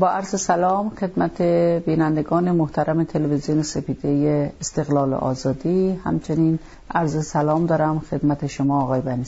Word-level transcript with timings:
با 0.00 0.08
عرض 0.08 0.40
سلام 0.40 0.92
خدمت 1.00 1.42
بینندگان 1.86 2.50
محترم 2.50 3.04
تلویزیون 3.04 3.62
سپیده 3.62 4.52
استقلال 4.60 5.14
آزادی. 5.14 6.00
همچنین 6.04 6.58
عرض 6.90 7.26
سلام 7.26 7.66
دارم 7.66 8.02
خدمت 8.10 8.46
شما 8.46 8.82
آقای 8.82 9.00
بنی 9.00 9.24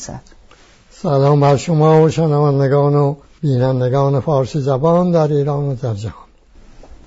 سلام 0.91 1.41
بر 1.41 1.57
شما 1.57 2.03
و 2.03 2.09
شنوندگان 2.09 2.95
و 2.95 3.15
بینندگان 3.43 4.21
فارسی 4.21 4.61
زبان 4.61 5.11
در 5.11 5.29
ایران 5.29 5.65
و 5.65 5.75
در 5.75 5.95
جهان. 5.95 6.27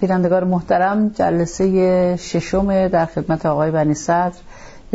بینندگان 0.02 0.43
محترم 0.43 1.09
جلسه 1.09 2.16
ششم 2.16 2.88
در 2.88 3.05
خدمت 3.05 3.45
آقای 3.45 3.71
بنی 3.71 3.93
صدر 3.93 4.38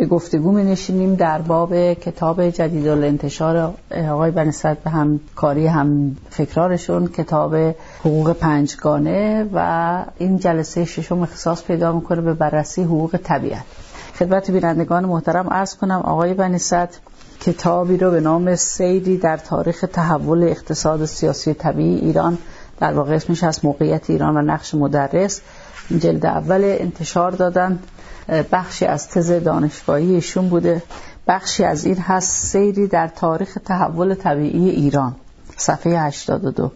به 0.01 0.07
گفتگو 0.07 0.51
می 0.51 0.63
نشینیم 0.63 1.15
در 1.15 1.41
باب 1.41 1.93
کتاب 1.93 2.49
جدید 2.49 2.87
الانتشار 2.87 3.73
آقای 4.09 4.31
بنی 4.31 4.51
صدر 4.51 4.77
به 4.83 4.89
همکاری 4.89 5.67
هم 5.67 6.17
فکرارشون 6.29 7.07
کتاب 7.07 7.55
حقوق 7.99 8.33
پنجگانه 8.33 9.49
و 9.53 10.05
این 10.17 10.37
جلسه 10.37 10.85
ششم 10.85 11.21
اختصاص 11.21 11.63
پیدا 11.63 11.91
می‌کنه 11.91 12.21
به 12.21 12.33
بررسی 12.33 12.83
حقوق 12.83 13.19
طبیعت. 13.23 13.63
خدمت 14.19 14.51
بینندگان 14.51 15.05
محترم 15.05 15.49
عرض 15.49 15.75
کنم 15.75 15.99
آقای 15.99 16.33
بنی 16.33 16.57
صدر 16.57 16.97
کتابی 17.39 17.97
رو 17.97 18.11
به 18.11 18.19
نام 18.19 18.55
سیری 18.55 19.17
در 19.17 19.37
تاریخ 19.37 19.85
تحول 19.93 20.43
اقتصاد 20.43 21.05
سیاسی 21.05 21.53
طبیعی 21.53 21.99
ایران 21.99 22.37
در 22.79 22.93
واقع 22.93 23.15
اسمش 23.15 23.43
از 23.43 23.65
موقعیت 23.65 24.09
ایران 24.09 24.37
و 24.37 24.41
نقش 24.41 24.75
مدرس 24.75 25.41
جلد 25.99 26.25
اول 26.25 26.61
انتشار 26.63 27.31
دادن. 27.31 27.79
بخشی 28.31 28.85
از 28.85 29.09
تز 29.09 29.31
دانشگاهی 29.31 30.15
ایشون 30.15 30.49
بوده. 30.49 30.83
بخشی 31.27 31.63
از 31.63 31.85
این 31.85 31.97
هست 31.97 32.45
سیری 32.47 32.87
در 32.87 33.07
تاریخ 33.07 33.57
تحول 33.65 34.15
طبیعی 34.15 34.69
ایران 34.69 35.15
صفحه 35.57 35.99
82 35.99 36.71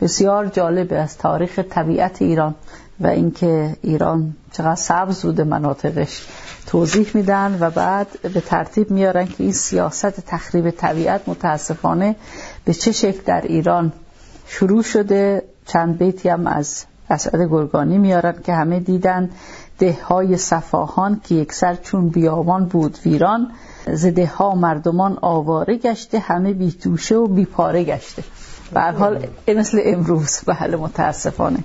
بسیار 0.00 0.46
جالبه 0.46 0.98
از 0.98 1.18
تاریخ 1.18 1.58
طبیعت 1.58 2.22
ایران 2.22 2.54
و 3.00 3.06
اینکه 3.06 3.76
ایران 3.82 4.36
چقدر 4.52 4.74
سبز 4.74 5.22
بوده 5.22 5.44
مناطقش. 5.44 6.26
توضیح 6.66 7.10
میدن 7.14 7.58
و 7.60 7.70
بعد 7.70 8.06
به 8.22 8.40
ترتیب 8.40 8.90
میارن 8.90 9.26
که 9.26 9.34
این 9.38 9.52
سیاست 9.52 10.20
تخریب 10.20 10.70
طبیعت 10.70 11.28
متاسفانه 11.28 12.16
به 12.64 12.74
چه 12.74 12.92
شکل 12.92 13.22
در 13.26 13.40
ایران 13.40 13.92
شروع 14.46 14.82
شده. 14.82 15.42
چند 15.66 15.98
بیتی 15.98 16.28
هم 16.28 16.46
از 16.46 16.84
اسعد 17.10 17.48
گرگانی 17.50 17.98
میارن 17.98 18.34
که 18.44 18.54
همه 18.54 18.80
دیدن. 18.80 19.30
های 20.08 20.36
صفاهان 20.36 21.20
که 21.24 21.34
یکسر 21.34 21.74
چون 21.74 22.08
بیابان 22.08 22.64
بود 22.64 22.98
ویران 23.06 23.50
زده 23.86 24.26
ها 24.26 24.54
مردمان 24.54 25.18
آواره 25.20 25.76
گشته 25.76 26.18
همه 26.18 26.52
بی 26.52 26.72
توشه 26.72 27.16
و 27.16 27.26
بی 27.26 27.44
پاره 27.44 27.84
گشته. 27.84 28.24
به 28.74 28.80
حال 28.80 29.26
مثل 29.48 29.80
امروز 29.84 30.48
حال 30.48 30.76
متاسفانه. 30.76 31.58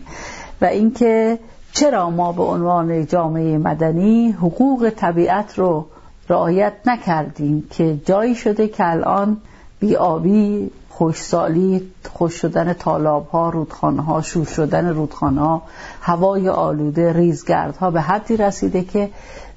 و 0.62 0.66
اینکه 0.66 1.40
چرا 1.74 2.10
ما 2.10 2.32
به 2.32 2.44
عنوان 2.44 3.06
جامعه 3.06 3.58
مدنی 3.58 4.32
حقوق 4.32 4.92
طبیعت 4.96 5.60
رو 5.60 5.86
رعایت 6.30 6.74
نکردیم 6.86 7.68
که 7.70 7.98
جایی 8.06 8.36
شده 8.36 8.68
که 8.68 8.92
الان 8.92 9.38
بیابی 9.80 10.72
خوشسالی 10.98 11.92
خوش 12.14 12.34
شدن 12.34 12.74
تالاب 12.74 13.28
ها 13.30 13.50
رودخانه 13.50 14.02
ها 14.02 14.22
شور 14.22 14.46
شدن 14.46 14.90
رودخانه 14.90 15.42
ها 15.42 15.62
هوای 16.02 16.50
آلوده 16.50 17.14
ریزگردها 17.14 17.92
به 17.92 18.02
حدی 18.02 18.38
رسیده 18.38 18.84
که 18.84 19.10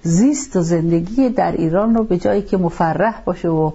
زیست 0.02 0.56
و 0.56 0.62
زندگی 0.62 1.28
در 1.28 1.52
ایران 1.52 1.94
رو 1.94 2.04
به 2.04 2.18
جایی 2.18 2.42
که 2.42 2.56
مفرح 2.56 3.22
باشه 3.24 3.48
و 3.48 3.70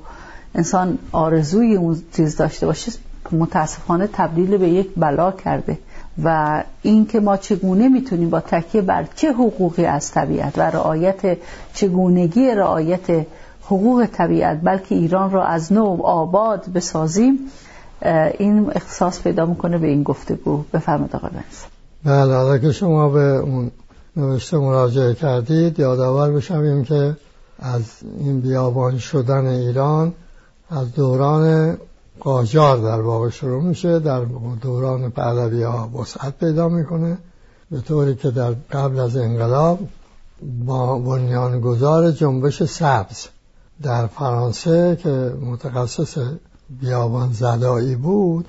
انسان 0.55 0.97
آرزوی 1.11 1.75
اون 1.75 2.01
چیز 2.15 2.37
داشته 2.37 2.65
باشه 2.65 2.91
متاسفانه 3.31 4.09
تبدیل 4.13 4.57
به 4.57 4.69
یک 4.69 4.89
بلا 4.97 5.31
کرده. 5.31 5.77
و 6.23 6.63
این 6.81 7.05
که 7.05 7.19
ما 7.19 7.37
چگونه 7.37 7.89
می‌تونیم 7.89 8.29
با 8.29 8.39
تکیه 8.39 8.81
بر 8.81 9.05
چه 9.15 9.31
حقوقی 9.31 9.85
از 9.85 10.11
طبیعت 10.11 10.57
و 10.57 10.61
رعایت 10.61 11.37
چگونگی 11.73 12.51
رعایت 12.51 13.25
حقوق 13.65 14.05
طبیعت 14.13 14.59
بلکه 14.63 14.95
ایران 14.95 15.31
را 15.31 15.45
از 15.45 15.73
نو 15.73 16.01
آباد 16.03 16.65
بسازیم 16.73 17.39
این 18.37 18.71
اختصاص 18.75 19.21
پیدا 19.21 19.45
می‌کنه 19.45 19.77
به 19.77 19.87
این 19.87 20.03
گفتگو. 20.03 20.63
بفرمایید 20.73 21.15
آقای 21.15 21.29
بنز 21.29 21.63
بله 22.05 22.35
حالا 22.35 22.57
که 22.57 22.71
شما 22.71 23.09
به 23.09 23.19
اون 23.19 23.71
نوشته 24.17 24.57
مراجعه 24.57 25.13
کردید 25.13 25.79
یادآور 25.79 26.31
بشویم 26.31 26.83
که 26.83 27.17
از 27.59 27.81
این 28.19 28.41
بیابان 28.41 28.97
شدن 28.97 29.45
ایران 29.45 30.13
از 30.69 30.93
دوران 30.93 31.77
قاجار 32.19 32.77
در 32.77 33.01
واقع 33.01 33.29
شروع 33.29 33.63
میشه. 33.63 33.99
در 33.99 34.25
دوران 34.61 35.11
پهلوی 35.11 35.63
ها 35.63 35.89
وسعت 35.89 36.37
پیدا 36.39 36.69
می‌کنه. 36.69 37.17
به 37.71 37.81
طوری 37.81 38.15
که 38.15 38.31
در 38.31 38.55
قبل 38.71 38.99
از 38.99 39.17
انقلاب 39.17 39.79
با 40.65 40.99
بنیانگذار 40.99 42.11
جنبش 42.11 42.63
سبز 42.63 43.27
در 43.83 44.07
فرانسه 44.07 44.97
که 45.03 45.33
متخصص 45.41 46.17
بیابان 46.69 47.31
زدایی 47.33 47.95
بود 47.95 48.47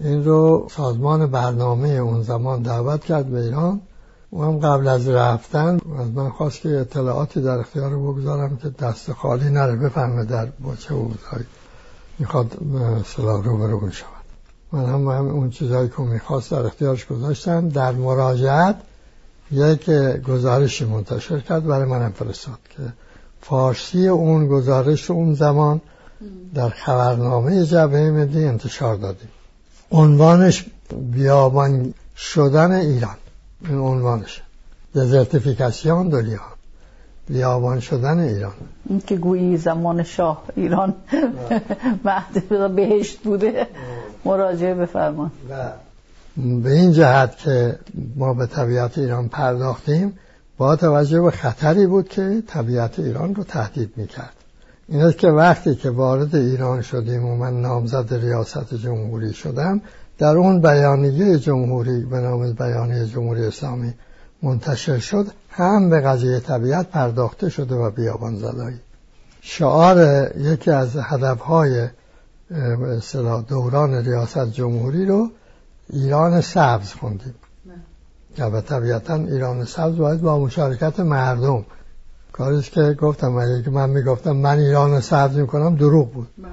این 0.00 0.24
رو 0.24 0.68
سازمان 0.70 1.26
برنامه 1.26 1.88
اون 1.88 2.22
زمان 2.22 2.62
دعوت 2.62 3.04
کرد 3.04 3.26
به 3.26 3.40
ایران. 3.40 3.80
و 4.32 4.42
هم 4.42 4.58
قبل 4.58 4.88
از 4.88 5.08
رفتن 5.08 5.78
از 5.98 6.10
من 6.10 6.30
خواست 6.30 6.60
که 6.60 6.68
اطلاعاتی 6.68 7.40
در 7.40 7.58
اختیار 7.58 7.96
بگذارم 7.96 8.56
که 8.56 8.68
دست 8.68 9.12
خالی 9.12 9.50
نره. 9.50 9.76
بفهمه 9.76 10.24
در 10.24 10.46
با 10.46 10.74
چه 10.74 10.94
اوضاعی 10.94 11.44
می‌خواد 12.18 12.56
سلاح 13.06 13.44
رو 13.44 13.58
برو 13.58 13.90
شود 13.90 14.10
من 14.72 14.84
هم, 14.84 15.08
هم 15.08 15.28
اون 15.28 15.50
چیزهایی 15.50 15.88
که 15.88 16.02
می‌خواست 16.02 16.50
در 16.50 16.66
اختیارش 16.66 17.06
گذاشتم. 17.06 17.68
در 17.68 17.92
مراجعت 17.92 18.76
یک 19.50 19.90
گزارشی 20.28 20.84
منتشر 20.84 21.40
کرد 21.40 21.66
برای 21.66 21.88
منم 21.88 22.12
فرستاد 22.12 22.58
که 22.76 22.82
فارسی 23.40 24.08
اون 24.08 24.48
گزارش 24.48 25.10
اون 25.10 25.34
زمان 25.34 25.80
در 26.54 26.68
خبرنامه 26.68 27.64
جبهه 27.64 28.10
ملی 28.10 28.44
انتشار 28.44 28.96
دادیم. 28.96 29.28
عنوانش 29.90 30.66
بیابان 31.12 31.94
شدن 32.16 32.72
ایران. 32.72 33.16
این 33.68 33.78
عنوانش 33.78 34.42
دزرتیفیکاسیون 34.94 36.08
دلیان 36.08 36.40
بیابان 37.28 37.80
شدن 37.80 38.18
ایران. 38.18 38.52
این 38.88 39.02
که 39.06 39.16
گویی 39.16 39.56
زمان 39.56 40.02
شاه 40.02 40.42
ایران 40.56 40.94
مهد 42.04 42.74
بهشت 42.74 43.22
بوده. 43.22 43.66
مراجعه 44.24 44.74
بفرمان. 44.74 45.30
به 46.36 46.72
این 46.72 46.92
جهت 46.92 47.36
که 47.36 47.78
ما 48.16 48.34
به 48.34 48.46
طبیعت 48.46 48.98
ایران 48.98 49.28
پرداختیم 49.28 50.18
با 50.58 50.76
توجه 50.76 51.20
به 51.20 51.30
خطری 51.30 51.86
بود 51.86 52.08
که 52.08 52.42
طبیعت 52.46 52.98
ایران 52.98 53.34
رو 53.34 53.44
تهدید 53.44 53.92
می‌کرد. 53.96 54.35
این 54.88 55.02
است 55.02 55.18
که 55.18 55.28
وقتی 55.28 55.74
که 55.74 55.90
وارد 55.90 56.36
ایران 56.36 56.82
شدیم 56.82 57.24
و 57.24 57.36
من 57.36 57.60
نامزد 57.60 58.14
ریاست 58.14 58.74
جمهوری 58.74 59.32
شدم 59.32 59.80
در 60.18 60.36
اون 60.36 60.60
بیانیه 60.60 61.38
جمهوری 61.38 62.04
به 62.04 62.20
نام 62.20 62.52
بیانیه 62.52 63.06
جمهوری 63.06 63.44
اسلامی 63.44 63.94
منتشر 64.42 64.98
شد 64.98 65.26
هم 65.50 65.90
به 65.90 66.00
قضیه 66.00 66.40
طبیعت 66.40 66.90
پرداخته 66.90 67.48
شده 67.48 67.74
و 67.74 67.90
بیابان 67.90 68.36
زدایی. 68.36 68.80
شعار 69.40 70.30
یکی 70.38 70.70
از 70.70 70.96
هدفهای 70.96 71.88
دوران 73.48 73.94
ریاست 73.94 74.52
جمهوری 74.52 75.06
رو 75.06 75.30
ایران 75.90 76.40
سبز 76.40 76.92
خوندیم. 76.92 77.34
و 78.38 78.60
طبیعتا 78.60 79.14
ایران 79.14 79.64
سبز 79.64 79.96
باید 79.96 80.20
با 80.20 80.38
مشارکت 80.38 81.00
مردم 81.00 81.64
کاریش 82.38 82.70
که 82.70 82.96
گفتم 83.00 83.36
اگه 83.36 83.62
که 83.62 83.70
من 83.70 83.90
می‌گفتم 83.90 84.32
من 84.36 84.58
ایران 84.58 85.00
سبز 85.00 85.36
می‌کنم 85.36 85.76
دروغ 85.76 86.12
بود. 86.12 86.28
بله. 86.38 86.52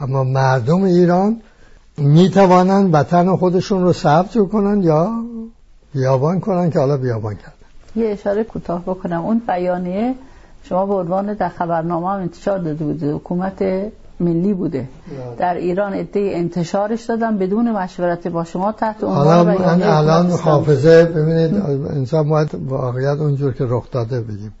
اما 0.00 0.24
مردم 0.24 0.82
ایران 0.82 1.40
می‌توانند 1.98 2.94
وطن 2.94 3.36
خودشون 3.36 3.82
رو 3.82 3.92
سبز 3.92 4.38
کنن 4.52 4.82
یا 4.82 5.10
بیابان 5.94 6.40
کنن 6.40 6.70
که 6.70 6.78
حالا 6.78 6.96
بیابان 6.96 7.34
کردن. 7.34 7.52
یه 7.96 8.08
اشاره 8.08 8.44
کوتاه 8.44 8.82
بکنم. 8.82 9.20
اون 9.20 9.42
بیانیه 9.48 10.14
شما 10.62 10.86
به 10.86 10.94
عنوان 10.94 11.34
در 11.34 11.48
خبرنامه 11.48 12.08
هم 12.10 12.20
انتشار 12.20 12.58
داده 12.58 12.84
بوده. 12.84 13.12
حکومت 13.12 13.62
ملی 14.20 14.54
بوده. 14.54 14.88
بله. 15.08 15.36
در 15.38 15.54
ایران 15.54 15.94
ادعای 15.94 16.34
انتشارش 16.34 17.04
دادن 17.04 17.38
بدون 17.38 17.72
مشورت 17.72 18.28
با 18.28 18.44
شما 18.44 18.72
تحت 18.72 19.04
عنوان 19.04 19.82
الان 19.82 20.30
حافظه 20.30 21.04
ببینید 21.04 21.54
انسان 21.90 22.28
باید 22.28 22.48
واقعیت 22.68 23.18
اونجور 23.18 23.52
که 23.52 23.64
رخ 23.68 23.90
داده 23.90 24.20
بگیم. 24.20 24.54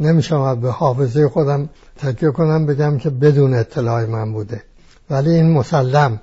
نمیشم 0.00 0.60
به 0.60 0.70
حافظه 0.70 1.28
خودم 1.28 1.68
تکیه 1.98 2.30
کنم 2.30 2.66
بگم 2.66 2.98
که 2.98 3.10
بدون 3.10 3.54
اطلاع 3.54 4.06
من 4.06 4.32
بوده. 4.32 4.62
ولی 5.10 5.30
این 5.30 5.52
مسلم 5.52 6.20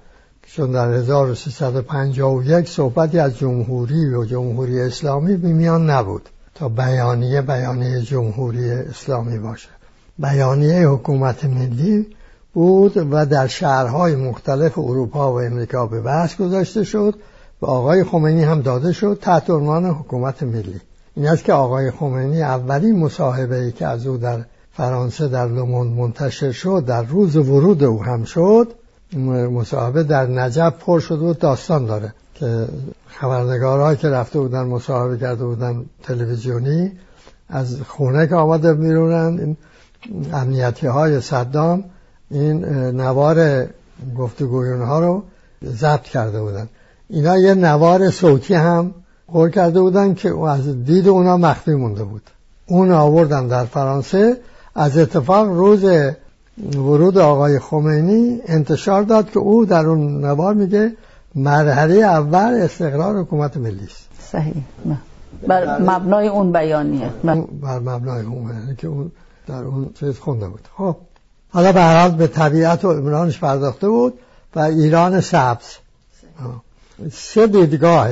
چون 0.48 0.72
در 0.72 0.94
1351 0.94 2.70
صحبتی 2.70 3.20
از 3.20 3.38
جمهوری 3.38 4.14
و 4.14 4.26
جمهوری 4.26 4.82
اسلامی 4.82 5.38
بیمیان 5.38 5.90
نبود 5.90 6.30
تا 6.56 6.70
بیانیه 6.70 7.42
بیانیه 7.42 8.02
جمهوری 8.02 8.72
اسلامی 8.72 9.40
باشه. 9.40 9.70
بیانیه 10.20 10.88
حکومت 10.88 11.46
ملی 11.46 12.08
بود 12.54 13.08
و 13.12 13.26
در 13.26 13.48
شهرهای 13.48 14.16
مختلف 14.16 14.78
اروپا 14.78 15.34
و 15.34 15.42
امریکا 15.42 15.88
به 15.88 16.02
بحث 16.02 16.36
گذاشته 16.36 16.84
شد 16.84 17.16
به 17.62 17.68
آقای 17.68 18.04
خمینی 18.04 18.44
هم 18.44 18.62
داده 18.62 18.92
شد 18.92 19.20
تحت 19.22 19.50
عنوان 19.50 19.86
حکومت 19.86 20.44
ملی. 20.44 20.82
این 21.22 21.30
است 21.30 21.44
که 21.44 21.54
آقای 21.54 21.92
خمینی 21.92 22.42
اولین 22.42 23.00
مصاحبه 23.00 23.60
ای 23.60 23.72
که 23.72 23.88
از 23.88 24.08
او 24.08 24.18
در 24.18 24.40
فرانسه 24.74 25.28
در 25.28 25.48
لوموند 25.48 25.98
منتشر 25.98 26.52
شد 26.52 26.84
در 26.88 27.04
روز 27.04 27.36
ورود 27.36 27.84
او 27.84 28.04
هم 28.04 28.24
شد. 28.24 28.74
مصاحبه 29.52 30.04
در 30.04 30.26
نجف 30.26 30.74
پر 30.80 31.00
شد 31.00 31.22
و 31.22 31.34
داستان 31.34 31.86
داره 31.86 32.14
که 32.36 32.68
خبرنگارهایی 33.08 33.98
که 33.98 34.10
رفته 34.10 34.40
بودن 34.40 34.64
مصاحبه 34.64 35.18
کرده 35.18 35.46
بودن 35.46 35.86
تلویزیونی 36.04 36.92
از 37.50 37.82
خونه 37.82 38.28
که 38.28 38.36
آمده 38.36 38.74
بیرونن 38.74 39.40
این 39.40 39.58
امنیتی 40.34 40.88
های 40.88 41.22
صدام 41.22 41.84
این 42.32 42.66
نوار 43.02 43.68
گفتگویون 44.18 44.82
ها 44.82 45.00
رو 45.00 45.24
ضبط 45.66 46.04
کرده 46.04 46.42
بودن. 46.42 46.70
اینا 47.10 47.38
یه 47.38 47.54
نوار 47.54 48.10
صوتی 48.10 48.54
هم 48.54 48.94
قول 49.34 49.50
کرده 49.50 49.82
بودن 49.82 50.14
که 50.14 50.40
از 50.40 50.86
دید 50.86 51.08
اونا 51.08 51.38
مخفی 51.38 51.72
مونده 51.72 52.04
بود. 52.04 52.22
اون 52.66 52.92
آوردن 52.92 53.48
در 53.48 53.66
فرانسه. 53.66 54.38
از 54.76 54.98
اتفاق 54.98 55.48
روز 55.48 55.86
ورود 56.76 57.18
آقای 57.18 57.60
خمینی 57.60 58.42
انتشار 58.46 59.04
داد 59.04 59.32
که 59.32 59.40
او 59.40 59.66
در 59.66 59.86
اون 59.86 60.26
نوار 60.26 60.54
میگه 60.54 60.94
مرحله 61.36 61.96
اول 61.96 62.60
استقرار 62.62 63.22
حکومت 63.22 63.58
ملی 63.58 63.86
است. 63.86 64.10
صحیح. 64.32 64.54
بر 65.48 65.82
مبنای 65.82 66.28
اون 66.28 66.52
بیانیه. 66.52 67.10
بر 67.62 67.80
مبنای 67.80 68.26
اون 68.26 68.76
که 68.78 68.88
اون 68.88 69.12
در 69.48 69.64
اون 69.64 69.90
چیز 70.00 70.20
خونده 70.20 70.48
بود. 70.48 70.68
خب. 70.78 70.96
حالا 71.50 71.72
به 71.72 71.84
حال 71.84 72.12
به 72.12 72.28
طبیعت 72.28 72.86
و 72.86 72.92
عمرانش 72.92 73.40
پرداخته 73.40 73.90
بود 73.90 74.14
و 74.56 74.60
ایران 74.60 75.22
سبز. 75.22 75.78
سه 77.12 77.48
دیدگاه 77.48 78.08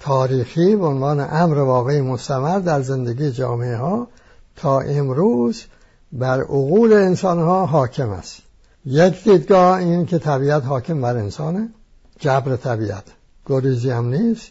تاریخی 0.00 0.76
به 0.76 0.86
عنوان 0.86 1.20
امر 1.20 1.58
واقعی 1.58 2.00
مستمر 2.00 2.58
در 2.58 2.82
زندگی 2.82 3.30
جامعه 3.30 3.76
ها 3.76 4.08
تا 4.56 4.80
امروز 4.80 5.64
بر 6.12 6.40
عقول 6.40 6.92
انسان 6.92 7.38
ها 7.38 7.66
حاکم 7.66 8.10
است. 8.10 8.42
یک 8.86 9.24
دیدگاه 9.24 9.78
این 9.78 10.06
که 10.06 10.18
طبیعت 10.18 10.64
حاکم 10.64 11.00
بر 11.00 11.16
انسانه 11.16 11.68
جبر 12.18 12.56
طبیعت. 12.56 13.04
گریزی 13.46 13.90
هم 13.90 14.08
نیست 14.08 14.48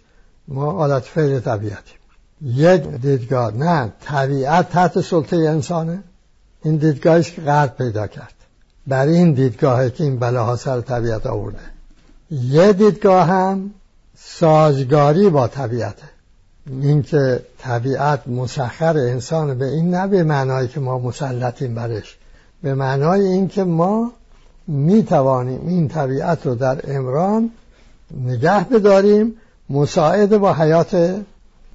ما 0.47 0.71
حالت 0.71 1.03
فعل 1.03 1.39
طبیعتیم. 1.39 1.97
یک 2.41 2.81
دیدگاه 2.87 3.57
نه 3.57 3.93
طبیعت 4.01 4.69
تحت 4.69 5.01
سلطه 5.01 5.35
انسانه. 5.35 6.03
این 6.63 6.75
دیدگاهی 6.75 7.23
که 7.23 7.41
غرب 7.41 7.77
پیدا 7.77 8.07
کرد. 8.07 8.33
بر 8.87 9.05
این 9.05 9.33
دیدگاهی 9.33 9.91
که 9.91 10.03
این 10.03 10.19
بلاها 10.19 10.55
سر 10.55 10.81
طبیعت 10.81 11.25
آورده. 11.25 11.59
یه 12.31 12.73
دیدگاه 12.73 13.27
هم 13.27 13.71
سازگاری 14.25 15.29
با 15.29 15.47
طبیعته 15.47 16.03
اینکه 16.81 17.39
طبیعت 17.59 18.27
مسخر 18.27 18.97
انسان 18.97 19.57
به 19.57 19.65
این 19.65 19.95
نه 19.95 20.07
به 20.07 20.23
معنایی 20.23 20.67
که 20.67 20.79
ما 20.79 20.99
مسلطیم 20.99 21.75
برش. 21.75 22.17
به 22.63 22.73
معنای 22.73 23.21
اینکه 23.21 23.63
ما 23.63 24.11
می 24.67 25.03
توانیم 25.03 25.67
این 25.67 25.87
طبیعت 25.87 26.45
رو 26.45 26.55
در 26.55 26.95
امران 26.95 27.51
نگه 28.25 28.63
بداریم 28.63 29.33
مساعد 29.69 30.37
با 30.37 30.53
حیات 30.53 31.21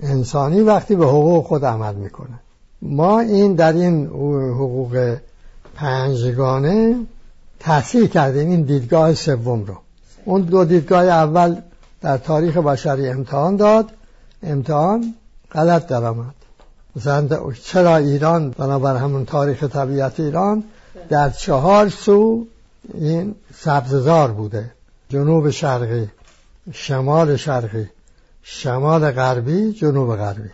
انسانی 0.02 0.60
وقتی 0.60 0.96
به 0.96 1.06
حقوق 1.06 1.46
خود 1.46 1.64
عمل 1.64 1.94
می‌کنه. 1.94 2.40
ما 2.82 3.20
این 3.20 3.54
در 3.54 3.72
این 3.72 4.06
حقوق 4.54 5.16
پنجگانه 5.74 6.96
تحصیل 7.60 8.06
کردیم 8.06 8.50
این 8.50 8.62
دیدگاه 8.62 9.14
سوم 9.14 9.64
رو. 9.64 9.74
اون 10.24 10.42
دو 10.42 10.64
دیدگاه 10.64 11.04
اول 11.04 11.56
در 12.00 12.18
تاریخ 12.18 12.56
بشری 12.56 13.08
امتحان 13.08 13.56
داد. 13.56 13.90
امتحان 14.42 15.14
غلط 15.52 15.86
درآمد 15.86 16.34
مثلا 16.96 17.28
چرا 17.64 17.96
ایران 17.96 18.50
بنابر 18.50 18.96
همون 18.96 19.24
تاریخ 19.24 19.64
طبیعت 19.64 20.20
ایران 20.20 20.64
در 21.08 21.30
چهار 21.30 21.88
سو 21.88 22.46
این 22.94 23.34
سبززار 23.54 24.30
بوده. 24.30 24.70
جنوب 25.08 25.50
شرقی 25.50 26.08
شمال 26.72 27.36
شرقی 27.36 27.90
شمال 28.42 29.10
غربی 29.10 29.72
جنوب 29.72 30.16
غربی. 30.16 30.50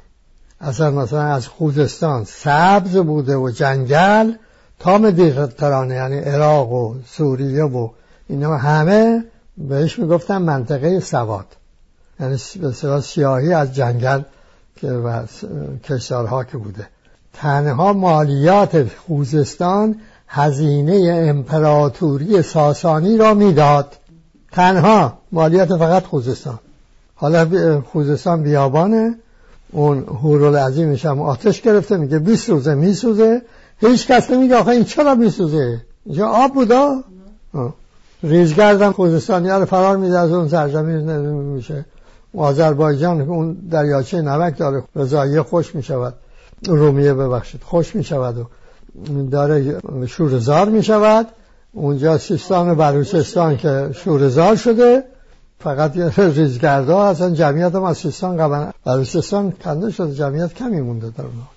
اصلا 0.61 0.91
مثلا 0.91 1.23
از 1.23 1.49
خوزستان 1.49 2.25
سبز 2.25 2.97
بوده 2.97 3.37
و 3.37 3.51
جنگل 3.51 4.33
تا 4.79 4.99
مدیترانه 4.99 5.95
یعنی 5.95 6.19
عراق 6.19 6.73
و 6.73 6.95
سوریه 7.07 7.65
و 7.65 7.89
اینا 8.29 8.57
همه 8.57 9.25
بهش 9.59 9.99
می‌گفتن 9.99 10.39
منطقه 10.39 11.01
سواد. 11.01 11.47
یعنی 12.21 12.37
سیاهی 13.03 13.53
از 13.53 13.75
جنگل 13.75 14.23
که 14.77 14.91
و 14.91 15.23
کشتارها 15.85 16.45
که 16.45 16.59
بوده. 16.59 16.89
تنها 17.33 17.93
مالیات 17.93 18.89
خوزستان 19.07 19.97
هزینه 20.29 21.13
امپراتوری 21.29 22.43
ساسانی 22.43 23.17
را 23.17 23.35
می‌داد. 23.35 23.97
تنها 24.53 25.19
مالیات 25.33 25.77
فقط 25.77 26.05
خوزستان. 26.05 26.59
حالا 27.15 27.81
خوزستان 27.81 28.43
بیابانه. 28.43 29.15
اون 29.73 29.99
هورول 29.99 30.57
عظیمش 30.57 31.07
هم 31.07 31.21
آتش 31.21 31.61
گرفته 31.61 31.97
میگه 31.97 32.19
بیسوزه 32.19 32.75
میسوزه. 32.75 33.43
هیچ 33.81 34.07
کس 34.07 34.31
نمیگه 34.31 34.57
آخه 34.57 34.69
این 34.69 34.85
چرا 34.85 35.15
میسوزه 35.15 35.81
اینجا 36.05 36.29
آب 36.29 36.55
بودا؟ 36.55 37.05
ریزگردم 38.25 38.93
خوزستانی 38.93 39.49
رو 39.49 39.65
فرار 39.65 39.97
میده 39.97 40.19
از 40.19 40.33
اون 40.33 40.49
سرزمین 40.49 41.11
میشه. 41.29 41.85
آذربایجان 42.37 43.21
اون 43.21 43.57
دریاچه 43.71 44.23
نمک 44.23 44.59
داره 44.59 44.83
رضاییه 44.97 45.43
خوش 45.43 45.75
می‌شود. 45.75 46.15
رومیه 46.67 47.15
ببخشید 47.15 47.63
خوش 47.63 47.97
می‌شود 47.97 48.39
و 48.39 48.47
داره 49.31 49.81
شورزار 50.07 50.69
می‌شود. 50.69 51.27
اونجا 51.73 52.19
سیستان 52.19 52.71
و 52.71 52.75
بلوچستان 52.75 53.57
که 53.57 53.91
شورزار 53.93 54.57
شده 54.57 55.05
فقط 55.59 55.97
یه 55.97 56.13
ریزگردا 56.17 57.03
اصلا 57.03 57.31
جمعیت 57.31 57.75
هم 57.75 57.83
از 57.83 57.99
سیستان 57.99 58.37
قبل 58.37 58.71
بلوچستان 58.85 59.53
کنده 59.65 59.91
شده 59.91 60.15
جمعیت 60.15 60.55
کمی 60.55 60.81
مونده 60.81 61.07
در 61.07 61.25
اونها. 61.25 61.49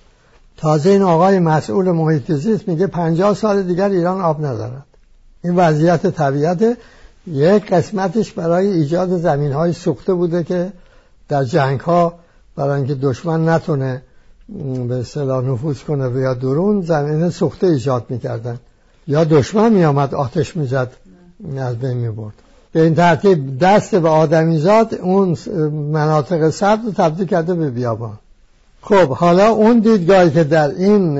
تازه 0.56 0.90
این 0.90 1.02
آقای 1.02 1.38
مسئول 1.38 1.90
محیط 1.90 2.32
زیست 2.32 2.68
میگه 2.68 2.86
پنجاه 2.86 3.34
سال 3.34 3.62
دیگر 3.62 3.88
ایران 3.88 4.20
آب 4.20 4.44
ندارد 4.44 4.87
این 5.44 5.56
وضعیت 5.56 6.06
طبیعت 6.06 6.76
یک 7.26 7.72
قسمتش 7.72 8.32
برای 8.32 8.66
ایجاد 8.66 9.16
زمین 9.16 9.52
های 9.52 9.72
سوخته 9.72 10.14
بوده 10.14 10.44
که 10.44 10.72
در 11.28 11.44
جنگ 11.44 11.80
ها 11.80 12.14
برای 12.56 12.76
اینکه 12.76 12.94
دشمن 12.94 13.48
نتونه 13.48 14.02
به 14.88 14.94
اصطلاح 14.94 15.44
نفوذ 15.44 15.78
کنه 15.82 16.08
و 16.08 16.18
یا 16.18 16.34
درون 16.34 16.82
زمین 16.82 17.30
سوخته 17.30 17.66
ایجاد 17.66 18.06
می‌کردن. 18.08 18.58
یا 19.06 19.24
دشمن 19.24 19.72
میآمد 19.72 20.14
آتش 20.14 20.56
می‌زد 20.56 20.90
از 21.58 21.76
بین 21.76 21.96
می‌برد. 21.96 22.34
به 22.72 22.82
این 22.82 22.94
ترتیب 22.94 23.58
دست 23.58 23.94
به 23.94 24.08
آدمیزاد 24.08 24.94
اون 24.94 25.36
مناطق 25.92 26.50
سبز 26.50 26.94
تبدیل 26.94 27.26
کرده 27.26 27.54
به 27.54 27.70
بیابان. 27.70 28.18
خب 28.82 29.08
حالا 29.08 29.48
اون 29.48 29.78
دیدگاهی 29.78 30.30
که 30.30 30.44
در 30.44 30.68
این 30.68 31.18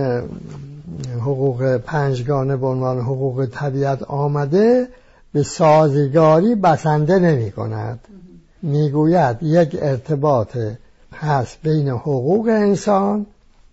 حقوق 1.20 1.76
پنجگانه 1.76 2.56
به 2.56 2.66
عنوان 2.66 3.00
حقوق 3.00 3.48
طبیعت 3.52 4.02
آمده 4.02 4.88
به 5.32 5.42
سازگاری 5.42 6.54
بسنده 6.54 7.18
نمی 7.18 7.50
کند. 7.50 8.00
می‌گوید 8.62 9.36
یک 9.42 9.78
ارتباط 9.82 10.56
هست 11.14 11.58
بین 11.62 11.88
حقوق 11.88 12.48
انسان 12.48 13.26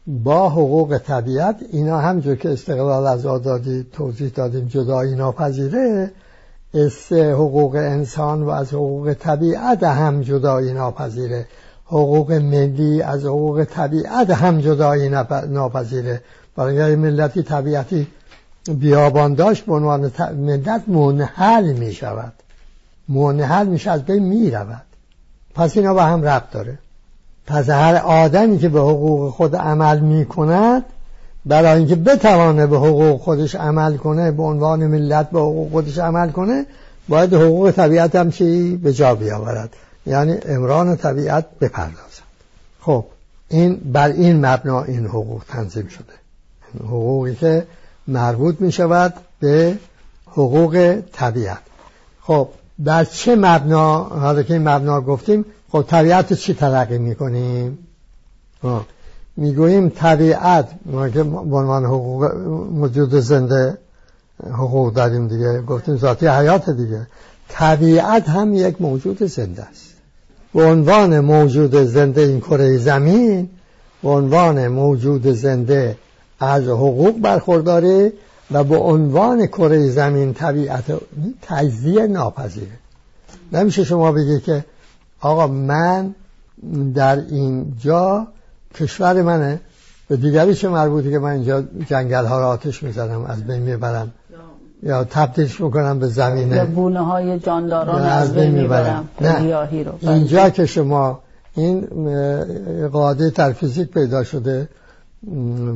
با 0.08 0.50
حقوق 0.50 0.98
طبیعت. 0.98 1.56
اینا 1.72 2.00
همجور 2.00 2.36
که 2.36 2.50
استقلال 2.50 3.08
از 3.08 3.26
آزادی 3.26 3.86
توضیح 3.94 4.32
دادیم 4.36 4.66
جدایی 4.66 5.16
ناپذیره. 5.16 6.12
است 6.74 7.12
حقوق 7.12 7.76
انسان 7.76 8.44
و 8.44 8.50
از 8.50 8.74
حقوق 8.74 9.14
طبیعت 9.14 9.84
هم 9.84 10.22
جدایی 10.22 10.74
ناپذیره. 10.74 11.48
حقوق 11.86 12.32
ملی 12.32 13.02
از 13.02 13.26
حقوق 13.26 13.64
طبیعت 13.64 14.30
هم 14.30 14.60
جدایی 14.60 15.10
ناپذیره. 15.50 16.22
برای 16.56 16.96
ملتی 16.96 17.44
طبیعتی 17.44 18.08
بیابان 18.68 19.34
داشت 19.34 19.66
به 19.66 19.74
عنوان 19.74 20.12
ملت 20.20 20.90
منحل 20.90 21.74
می 21.74 21.94
شود 21.94 22.34
منحل 23.10 23.68
میشه 23.68 23.92
از 23.92 24.04
بین 24.04 24.24
می 24.24 24.52
رود 24.52 24.86
پس 25.56 25.78
اینا 25.78 25.94
به 25.94 26.04
هم 26.04 26.24
ربط 26.24 26.52
داره. 26.52 26.78
پس 27.48 27.70
هر 27.70 27.96
آدمی 27.96 28.58
که 28.58 28.70
به 28.70 28.80
حقوق 28.80 29.34
خود 29.34 29.56
عمل 29.56 30.00
می 30.00 30.26
کند 30.26 30.84
برای 31.46 31.78
اینکه 31.78 31.96
بتوانه 31.96 32.68
به 32.68 32.78
حقوق 32.78 33.22
خودش 33.22 33.56
عمل 33.56 33.98
کنه 33.98 34.32
به 34.32 34.44
عنوان 34.44 34.88
ملت 34.88 35.30
به 35.30 35.40
حقوق 35.40 35.72
خودش 35.72 35.98
عمل 35.98 36.30
کنه 36.30 36.66
باید 37.10 37.34
حقوق 37.34 37.72
طبیعت 37.72 38.16
هم 38.16 38.32
چی؟ 38.32 38.78
به 38.78 38.94
جا 38.94 39.16
بیاورد. 39.16 39.70
یعنی 40.06 40.38
امران 40.46 40.96
طبیعت 40.96 41.46
بپردازد. 41.62 42.26
خب 42.82 43.06
این 43.50 43.76
بر 43.76 44.08
این 44.08 44.46
مبنا 44.46 44.84
این 44.84 45.06
حقوق 45.06 45.44
تنظیم 45.48 45.88
شده. 45.88 46.25
حقوقی 46.84 47.36
که 47.36 47.68
مربوط 48.08 48.62
می 48.62 48.72
شود 48.72 49.14
به 49.40 49.78
حقوق 50.28 51.02
طبیعت. 51.14 51.62
خب 52.22 52.48
بر 52.80 53.04
چه 53.04 53.36
مبنا؟ 53.36 54.04
حالا 54.04 54.44
که 54.44 54.54
این 54.54 54.68
مبنا 54.68 55.02
گفتیم 55.02 55.46
خب 55.70 55.86
طبیعت 55.88 56.34
چی 56.34 56.54
تلقی 56.54 56.98
می‌کنیم؟ 56.98 57.78
می‌گوییم 59.38 59.90
طبیعت 59.90 60.70
ما 60.86 61.10
که 61.10 61.24
به 61.24 61.38
عنوان 61.38 61.86
حقوق 61.86 62.24
موجود 62.72 63.16
زنده 63.16 63.78
حقوق 64.52 64.94
داریم 64.94 65.28
دیگه 65.28 65.62
گفتیم 65.62 65.98
ذاتی 65.98 66.28
حیات 66.28 66.70
دیگه. 66.70 67.08
طبیعت 67.50 68.30
هم 68.30 68.54
یک 68.54 68.82
موجود 68.82 69.24
زنده 69.24 69.64
است. 69.64 69.94
به 70.54 70.64
عنوان 70.64 71.20
موجود 71.20 71.76
زنده 71.76 72.22
این 72.22 72.40
کره 72.40 72.78
زمین 72.78 73.50
به 74.04 74.10
عنوان 74.10 74.68
موجود 74.68 75.28
زنده 75.28 75.98
از 76.40 76.64
حقوق 76.64 77.20
برخورداره 77.20 78.14
و 78.52 78.64
به 78.64 78.78
عنوان 78.78 79.46
کره 79.46 79.90
زمین 79.90 80.34
طبیعت 80.34 80.84
تجزیه 81.42 82.08
ناپذیره 82.08 82.78
نمیشه 83.52 83.84
شما 83.84 84.12
بگی 84.12 84.40
که 84.40 84.66
آقا 85.22 85.48
من 85.48 86.16
در 86.96 87.16
اینجا 87.16 88.28
کشور 88.76 89.22
منه. 89.22 89.60
به 90.08 90.18
دیگری 90.18 90.56
چه 90.56 90.70
مربوطی 90.70 91.12
که 91.12 91.20
من 91.20 91.32
اینجا 91.32 91.64
جنگل 91.88 92.26
ها 92.26 92.40
را 92.40 92.48
آتش 92.48 92.84
می‌زنم 92.84 93.26
از 93.26 93.44
بین 93.44 93.62
می‌برم؟ 93.62 94.12
یا 94.84 95.04
تبدیلش 95.04 95.62
می‌کنم 95.62 96.00
به 96.00 96.08
زمینه؟ 96.08 96.66
بونه 96.66 97.00
های 97.00 97.40
جانداران 97.40 98.02
از 98.02 98.34
بین 98.34 98.52
می‌برم. 98.52 99.10
نه. 99.22 99.64
اینجا 100.02 100.50
که 100.50 100.66
شما 100.66 101.20
این 101.56 101.88
قاعده 102.88 103.30
در 103.30 103.52
فیزیک 103.52 103.92
پیدا 103.92 104.24
شده 104.24 104.68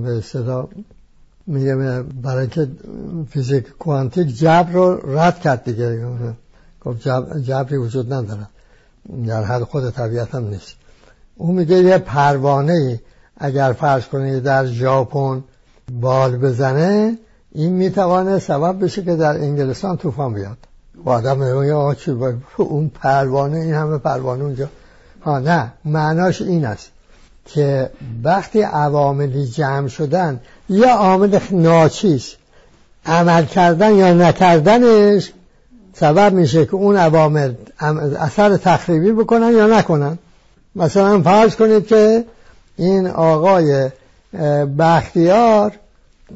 به 0.03 0.22
صدا 0.22 0.70
میگه 1.48 2.03
برای 2.22 2.48
که 2.48 2.68
فیزیک 3.29 3.77
کوانتیک 3.77 4.27
جبر 4.27 4.72
رو 4.72 5.18
رد 5.18 5.39
کرد 5.39 5.63
دیگه. 5.63 6.08
گفت 6.82 7.08
جبری 7.38 7.77
وجود 7.77 8.13
نداره. 8.13 8.48
در 9.27 9.44
حد 9.44 9.63
خود 9.63 9.89
طبیعت 9.89 10.36
هم 10.36 10.48
نیست. 10.48 10.75
اون 11.36 11.56
میگه 11.56 11.75
یه 11.75 11.98
پروانه 11.98 13.01
اگر 13.38 13.74
فرض 13.74 14.06
کنید 14.06 14.44
در 14.44 14.65
ژاپن 14.65 15.44
بال 16.01 16.38
بزنه 16.38 17.18
این 17.51 17.74
می‌توانه 17.74 18.39
سبب 18.39 18.84
بشه 18.84 19.03
که 19.03 19.15
در 19.15 19.38
انگلستان 19.38 19.98
طوفان 19.98 20.34
بیاد. 20.34 20.58
و 21.06 21.10
آدم 21.10 21.38
میگه 21.38 21.74
اون 22.58 22.89
پروانه 22.89 23.58
این 23.58 23.74
همه 23.74 23.98
پروانه 23.98 24.44
اونجا. 24.44 24.70
ها 25.22 25.39
نه. 25.39 25.74
معناش 25.86 26.41
این 26.41 26.65
است. 26.65 26.91
که 27.53 27.89
وقتی 28.24 28.62
عواملی 28.62 29.48
جمع 29.48 29.88
شدن 29.88 30.39
یا 30.70 30.89
عامل 30.89 31.39
ناچیز 31.51 32.36
عمل 33.06 33.46
کردن 33.46 33.96
یا 33.96 34.13
نکردنش 34.13 35.32
سبب 35.94 36.34
میشه 36.34 36.65
که 36.65 36.75
اون 36.75 36.98
عوامل 36.98 37.53
اثر 38.20 38.58
تخریبی 38.58 39.12
بکنن 39.12 39.51
یا 39.51 39.68
نکنن. 39.68 40.18
مثلا 40.75 41.22
فرض 41.22 41.56
کنید 41.56 41.88
که 41.88 42.25
این 42.77 43.08
آقای 43.08 43.89
بختیار 44.79 45.72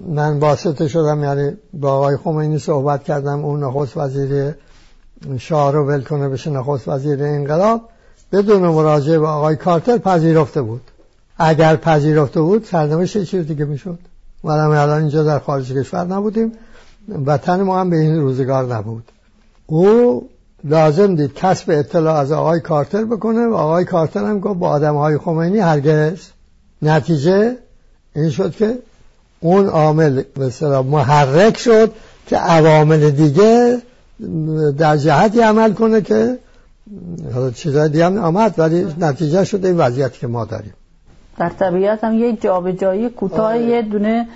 من 0.07 0.39
واسطه 0.39 0.87
شدم 0.87 1.23
یعنی 1.23 1.57
با 1.73 1.93
آقای 1.93 2.17
خمینی 2.17 2.59
صحبت 2.59 3.03
کردم 3.03 3.45
اون 3.45 3.63
نخست 3.63 3.97
وزیر 3.97 4.53
شاه 5.37 5.71
رو 5.71 5.87
ول 5.87 6.01
کنه 6.01 6.29
بشه 6.29 6.49
نخست 6.49 6.87
وزیر 6.87 7.23
انقلاب 7.23 7.81
بدون 8.31 8.61
مراجعه 8.61 9.19
به 9.19 9.27
آقای 9.27 9.55
کارتر 9.55 9.97
پذیرفته 9.97 10.61
بود. 10.61 10.81
اگر 11.37 11.75
پذیرفته 11.75 12.41
بود 12.41 12.65
سرنوشت 12.65 13.23
چیز 13.23 13.47
دیگه 13.47 13.65
می‌شد؟ 13.65 13.99
ما 14.43 14.53
الان 14.53 15.01
اینجا 15.01 15.23
در 15.23 15.39
خارج 15.39 15.73
کشور 15.73 16.05
نبودیم 16.05 16.51
وطن 17.25 17.61
ما 17.61 17.79
هم 17.79 17.89
به 17.89 17.97
این 17.97 18.15
روزگار 18.15 18.75
نبود. 18.75 19.03
او 19.65 20.29
لازم 20.63 21.15
دید 21.15 21.33
کسب 21.33 21.69
اطلاع 21.69 22.15
از 22.15 22.31
آقای 22.31 22.59
کارتر 22.59 23.05
بکنه 23.05 23.47
و 23.47 23.53
آقای 23.53 23.85
کارتر 23.85 24.25
هم 24.25 24.39
گفت 24.39 24.59
با 24.59 24.69
آدم 24.69 24.95
های 24.95 25.17
خمینی 25.17 25.59
هرگز. 25.59 26.19
نتیجه 26.81 27.57
این 28.15 28.29
شد 28.29 28.55
که 28.55 28.79
اون 29.39 29.67
عامل 29.67 30.23
مثلا 30.37 30.83
محرک 30.83 31.57
شد 31.57 31.91
که 32.27 32.37
عوامل 32.37 33.09
دیگه 33.09 33.81
در 34.77 34.97
جهتی 34.97 35.39
عمل 35.39 35.73
کنه 35.73 36.01
که 36.01 36.37
چیزای 37.55 37.89
دیگه 37.89 38.05
هم 38.05 38.17
آمد 38.17 38.53
ولی 38.57 38.87
نتیجه 38.99 39.43
شده 39.43 39.67
این 39.67 39.77
وضعیتی 39.77 40.19
که 40.19 40.27
ما 40.27 40.45
داریم. 40.45 40.73
در 41.37 41.49
طبیعت 41.49 42.03
هم 42.03 42.19
یک 42.19 42.41
جابجایی 42.41 43.09
کوتاه 43.09 43.45
آره. 43.45 43.63
یه 43.63 43.81
دونه 43.81 44.27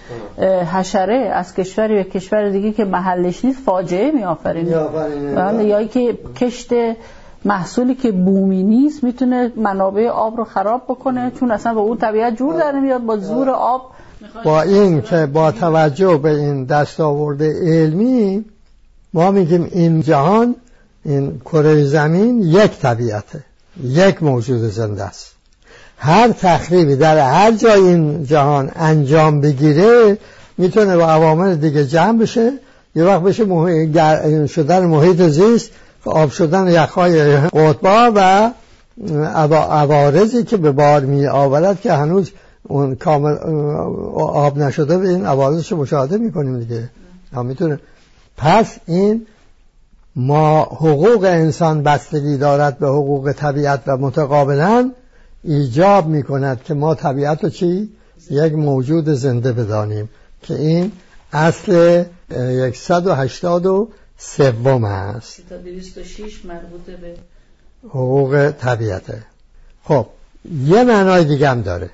حشره 0.74 1.16
از 1.16 1.54
کشوری 1.54 1.96
به 1.96 2.04
کشور 2.04 2.50
دیگه 2.50 2.72
که 2.72 2.86
محلش 2.86 3.46
نیست 3.46 3.60
فاجعه 3.60 4.12
می 4.12 4.24
آفرینه. 4.24 4.80
بله 5.36 5.64
یا 5.64 5.84
که 5.84 6.18
کشت 6.36 6.70
محصولی 7.46 7.96
که 7.96 8.12
بومی 8.12 8.64
نیست 8.64 9.04
می‌تونه 9.04 9.52
منابع 9.56 10.08
آب 10.08 10.38
رو 10.38 10.44
خراب 10.44 10.84
بکنه 10.84 11.32
چون 11.40 11.52
اصلا 11.52 11.74
با 11.74 11.82
اون 11.82 11.98
طبیعت 11.98 12.36
جور 12.36 12.54
در 12.60 12.72
نمیاد 12.72 13.02
با 13.02 13.18
زور 13.18 13.50
آب. 13.50 13.92
با 14.44 14.62
این 14.62 15.02
که 15.02 15.26
با 15.26 15.52
توجه 15.52 16.18
به 16.18 16.30
این 16.30 16.64
دستاورد 16.66 17.44
علمی 17.44 18.46
ما 19.14 19.32
میگیم 19.32 19.70
این 19.72 20.02
جهان 20.02 20.56
این 21.06 21.40
کره 21.46 21.84
زمین 21.84 22.42
یک 22.42 22.72
طبیعته 22.80 23.44
یک 23.84 24.24
موجود 24.24 24.60
زنده 24.60 25.04
است. 25.04 25.37
هر 25.98 26.32
تخریبی 26.32 26.96
در 26.96 27.18
هر 27.18 27.52
جای 27.52 27.82
این 27.82 28.24
جهان 28.24 28.72
انجام 28.76 29.42
بگیره 29.42 30.18
می‌تونه 30.58 30.98
با 30.98 31.06
عوامل 31.06 31.56
دیگه 31.56 31.86
جمع 31.86 32.18
بشه. 32.18 32.52
یه 32.96 33.04
وقت 33.04 33.22
بشه 33.22 33.46
محیط 33.46 34.46
شدن 34.46 34.86
محیط 34.86 35.22
زیست 35.22 35.72
آب 36.06 36.30
شدن 36.30 36.68
یخهای 36.68 37.38
قطبا 37.38 38.12
و 38.16 38.52
عوارضی 39.56 40.44
که 40.44 40.58
به 40.58 40.72
بار 40.72 41.02
می 41.02 41.28
آورد 41.28 41.82
که 41.82 41.94
هنوز 41.94 42.32
اون 42.64 42.96
کامل 42.96 43.36
آب 44.16 44.58
نشده 44.58 44.98
به 44.98 45.10
این 45.10 45.26
عوارضش 45.26 45.74
مشاهده 45.74 46.18
می‌کنیم 46.18 46.60
دیگه. 46.60 46.90
می‌تونه. 47.44 47.80
پس 48.38 48.76
این 48.86 49.26
ما 50.16 50.64
حقوق 50.64 51.24
انسان 51.24 51.84
بستگی 51.84 52.38
دارد 52.38 52.80
به 52.80 52.88
حقوق 52.88 53.32
طبیعت 53.32 53.82
و 53.88 53.98
متقابلا 53.98 54.92
ایجاب 55.44 56.08
می 56.08 56.24
کند 56.24 56.64
که 56.64 56.74
ما 56.74 56.96
طبیعت 56.96 57.44
رو 57.44 57.50
چی؟ 57.50 57.90
یک 58.30 58.54
موجود 58.54 59.10
زنده 59.10 59.52
بدانیم 59.52 60.10
که 60.42 60.54
این 60.54 60.92
اصل 61.34 62.04
183 62.74 63.88
سوم 64.18 64.84
است. 64.84 65.42
مربوط 66.46 66.82
به 66.82 67.16
حقوق 67.90 68.54
طبیعته. 68.60 69.24
خب 69.84 70.08
یه 70.66 70.84
معنای 70.84 71.24
دیگه 71.24 71.50
هم 71.50 71.62
داره. 71.62 71.90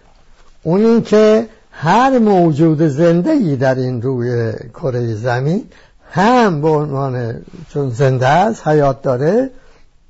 اون 0.63 0.85
این 0.85 1.01
که 1.01 1.47
هر 1.71 2.19
موجود 2.19 2.87
زنده 2.87 3.31
ای 3.31 3.55
در 3.55 3.75
این 3.75 4.01
روی 4.01 4.53
کره 4.73 5.13
زمین 5.13 5.63
هم 6.11 6.61
به 6.61 6.67
عنوان 6.67 7.41
چون 7.69 7.89
زنده 7.89 8.27
است 8.27 8.67
حیات 8.67 9.01
داره 9.01 9.49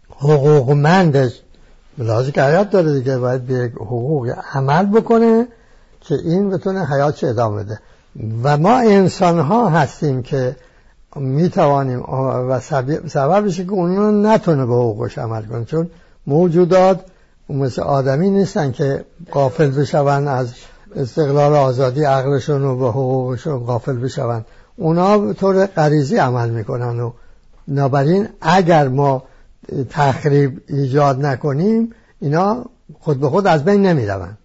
حقوقمندش 0.10 1.43
لازم 1.98 2.32
که 2.32 2.44
حیات 2.44 2.70
داره 2.70 2.94
دیگه 2.94 3.18
باید 3.18 3.46
به 3.46 3.72
حقوق 3.76 4.34
عمل 4.54 4.86
بکنه 4.86 5.48
که 6.02 6.16
این 6.16 6.50
بتونه 6.50 6.86
حیاتش 6.86 7.24
ادامه 7.24 7.64
بده. 7.64 7.80
و 8.44 8.58
ما 8.58 8.78
انسان 8.78 9.40
ها 9.40 9.70
هستیم 9.70 10.24
که 10.24 10.56
می 11.16 11.50
توانیم 11.50 12.04
و 12.50 12.60
سببشه 13.08 13.66
که 13.66 13.72
اونو 13.72 14.12
نتونه 14.12 14.66
به 14.66 14.74
حقوقش 14.74 15.18
عمل 15.18 15.42
کنه. 15.46 15.66
چون 15.66 15.90
موجودات 16.28 17.00
مثل 17.50 17.82
آدمی 17.82 18.30
نیستن 18.30 18.72
که 18.72 19.06
قافل 19.32 19.70
بشون 19.70 20.28
از 20.28 20.54
استقلال 20.96 21.56
آزادی 21.56 22.04
عقلشون 22.04 22.64
و 22.64 22.76
به 22.76 22.90
حقوقشون 22.90 23.60
قافل 23.60 23.96
بشون. 23.96 24.46
اونا 24.78 25.18
به 25.18 25.34
طور 25.34 25.66
غریزی 25.66 26.18
عمل 26.18 26.50
می‌کنن 26.50 27.00
و 27.00 27.12
نابرین 27.68 28.30
اگر 28.42 28.88
ما 28.88 29.24
تخریب 29.90 30.62
ایجاد 30.68 31.26
نکنیم 31.26 31.90
اینا 32.22 32.66
خود 33.00 33.20
به 33.20 33.30
خود 33.30 33.48
از 33.48 33.64
بین 33.66 33.82
نمی 33.86 34.06
روند 34.06 34.38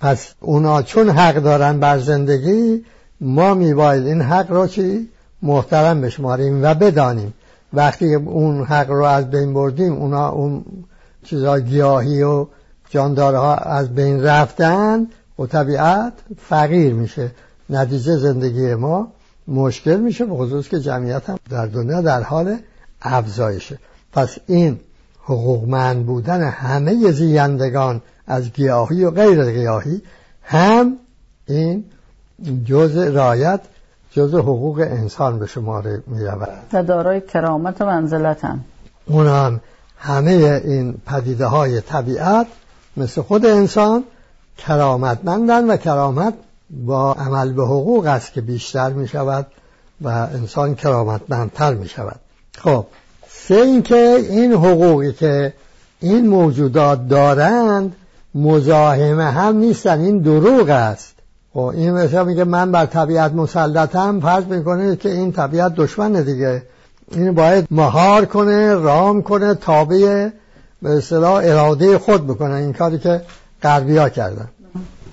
پس 0.00 0.34
اونا 0.40 0.82
چون 0.82 1.10
حق 1.10 1.34
دارن 1.34 1.80
بر 1.80 1.98
زندگی 1.98 2.84
ما 3.20 3.54
میباید 3.54 4.06
این 4.06 4.20
حق 4.20 4.50
را 4.50 4.66
چی؟ 4.66 5.08
محترم 5.42 6.00
بشماریم 6.00 6.62
و 6.62 6.74
بدانیم. 6.74 7.34
وقتی 7.72 8.14
اون 8.14 8.64
حق 8.64 8.90
رو 8.90 9.04
از 9.04 9.30
بین 9.30 9.54
بردیم 9.54 9.92
اونا 9.92 10.28
اون 10.28 10.64
چیزا 11.24 11.60
گیاهی 11.60 12.22
و 12.22 12.46
جاندارها 12.90 13.54
از 13.54 13.94
بین 13.94 14.22
رفتن 14.22 15.06
و 15.38 15.46
طبیعت 15.46 16.12
فقیر 16.48 16.94
میشه. 16.94 17.30
نتیجه 17.70 18.16
زندگی 18.16 18.74
ما 18.74 19.12
مشکل 19.48 19.96
میشه 19.96 20.24
به 20.24 20.34
خصوص 20.34 20.68
که 20.68 20.80
جمعیت 20.80 21.30
هم 21.30 21.38
در 21.50 21.66
دنیا 21.66 22.00
در 22.00 22.22
حال 22.22 22.56
افزایشه. 23.02 23.78
پس 24.12 24.38
این 24.46 24.80
حقوقمند 25.24 26.06
بودن 26.06 26.42
همه 26.42 27.10
زیندگان 27.10 28.02
از 28.26 28.52
گیاهی 28.52 29.04
و 29.04 29.10
غیر 29.10 29.52
گیاهی 29.52 30.02
هم 30.42 30.96
این 31.46 31.84
جز 32.64 32.96
رایت 32.96 33.60
جز 34.10 34.34
حقوق 34.34 34.78
انسان 34.78 35.38
به 35.38 35.46
شماره 35.46 36.02
می 36.06 36.24
رود 36.24 36.48
و 36.72 36.82
دارای 36.82 37.20
کرامت 37.20 37.80
و 37.80 37.86
منزلتن. 37.86 38.64
اونم 39.06 39.60
همه 39.98 40.60
این 40.64 40.94
پدیده 41.06 41.46
های 41.46 41.80
طبیعت 41.80 42.46
مثل 42.96 43.22
خود 43.22 43.46
انسان 43.46 44.04
کرامتمندن 44.58 45.70
و 45.70 45.76
کرامت 45.76 46.34
با 46.70 47.12
عمل 47.12 47.52
به 47.52 47.64
حقوق 47.64 48.06
است 48.06 48.32
که 48.32 48.40
بیشتر 48.40 48.90
می 48.90 49.08
شود 49.08 49.46
و 50.00 50.08
انسان 50.08 50.74
کرامتمندتر 50.74 51.74
می 51.74 51.88
شود 51.88 52.20
خب 52.58 52.86
سه 53.48 53.54
اینکه 53.54 54.26
این 54.30 54.52
حقوقی 54.52 55.12
که 55.12 55.52
این 56.00 56.28
موجودات 56.28 57.08
دارند 57.08 57.96
مزاحم 58.34 59.20
هم 59.20 59.56
نیستن. 59.56 60.00
این 60.00 60.18
دروغ 60.18 60.68
است. 60.68 61.14
و 61.54 61.58
خب، 61.58 61.66
این 61.66 61.92
مثلا 61.92 62.24
میگه 62.24 62.44
من 62.44 62.72
بر 62.72 62.86
طبیعت 62.86 63.32
مسلطم 63.32 64.20
فرض 64.20 64.44
می‌کنه 64.44 64.96
که 64.96 65.08
این 65.08 65.32
طبیعت 65.32 65.74
دشمنه 65.74 66.22
دیگه. 66.22 66.62
این 67.12 67.34
باید 67.34 67.66
مهار 67.70 68.24
کنه 68.24 68.74
رام 68.74 69.22
کنه 69.22 69.54
تابع 69.54 70.28
به 70.82 70.90
اصطلاح 70.90 71.40
اراده 71.44 71.98
خود 71.98 72.26
بکنه. 72.26 72.54
این 72.54 72.72
کاری 72.72 72.98
که 72.98 73.20
غربی 73.62 73.96
ها 73.96 74.08
کردن. 74.08 74.48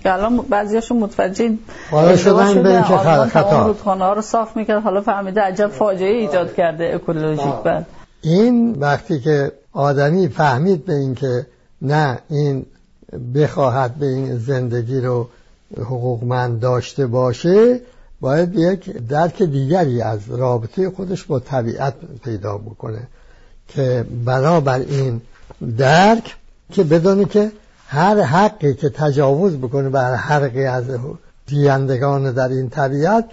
که 0.04 0.14
الان 0.14 0.38
بعضیاشون 0.38 0.98
متوجه 0.98 1.52
حالا 1.92 2.18
شدن 2.18 2.64
به 2.64 2.70
اینکه 2.70 2.98
خطا. 3.28 3.66
رودخانه 3.66 4.06
ها 4.06 4.14
رو 4.14 4.22
صاف 4.22 4.58
می‌کرد. 4.58 4.84
حالا 4.84 5.02
فهمیده 5.02 5.42
عجب 5.42 5.68
فاجعه 5.68 6.16
ایجاد 6.16 6.56
کرده 6.56 6.92
اکولوژیک. 6.96 7.56
بعد 7.66 7.86
این 8.22 8.72
وقتی 8.72 9.20
که 9.20 9.52
آدمی 9.74 10.28
فهمید 10.28 10.86
به 10.86 10.94
اینکه 10.94 11.46
نه 11.82 12.20
این 12.30 12.66
بخواهد 13.36 13.96
به 13.96 14.06
این 14.06 14.38
زندگی 14.38 15.02
رو 15.02 15.30
حقوقمند 15.78 16.60
داشته 16.60 17.08
باشه 17.08 17.80
باید 18.22 18.56
یک 18.56 19.08
درک 19.08 19.44
دیگری 19.44 20.02
از 20.02 20.20
رابطه 20.30 20.90
خودش 20.90 21.24
با 21.24 21.40
طبیعت 21.40 21.94
پیدا 22.24 22.58
بکنه 22.58 23.08
که 23.68 24.06
بنابر 24.26 24.80
این 24.80 25.22
درک 25.78 26.36
که 26.72 26.84
بدونه 26.84 27.26
که 27.26 27.52
هر 27.88 28.22
حقی 28.22 28.74
که 28.74 28.90
تجاوز 28.90 29.58
بکنه 29.58 29.90
بر 29.90 30.16
حقی 30.16 30.66
از 30.66 30.84
دیندگان 31.48 32.32
در 32.32 32.50
این 32.50 32.70
طبیعت 32.70 33.26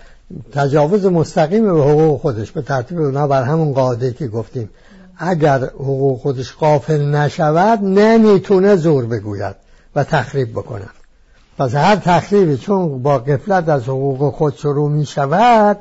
تجاوز 0.53 1.07
مستقیم 1.07 1.75
به 1.75 1.81
حقوق 1.81 2.21
خودش 2.21 2.53
به 2.53 2.63
ترتیب 2.63 3.01
اونا 3.01 3.27
بر 3.27 3.43
همون 3.43 3.73
قاعده 3.73 4.13
که 4.13 4.29
گفتیم. 4.29 4.71
اگر 5.17 5.59
حقوق 5.59 6.21
خودش 6.21 6.53
قافل 6.53 7.05
نشود 7.05 7.85
نمی‌تونه 7.85 8.77
زور 8.77 9.07
بگوید 9.07 9.57
و 9.97 10.05
تخریب 10.05 10.53
بکنه. 10.53 10.87
پس 11.59 11.75
هر 11.75 11.97
تخریبی 11.97 12.57
چون 12.57 13.03
با 13.03 13.19
قفلت 13.19 13.69
از 13.69 13.83
حقوق 13.83 14.35
خود 14.35 14.57
شروع 14.57 14.91
می 14.91 15.07
شود 15.07 15.79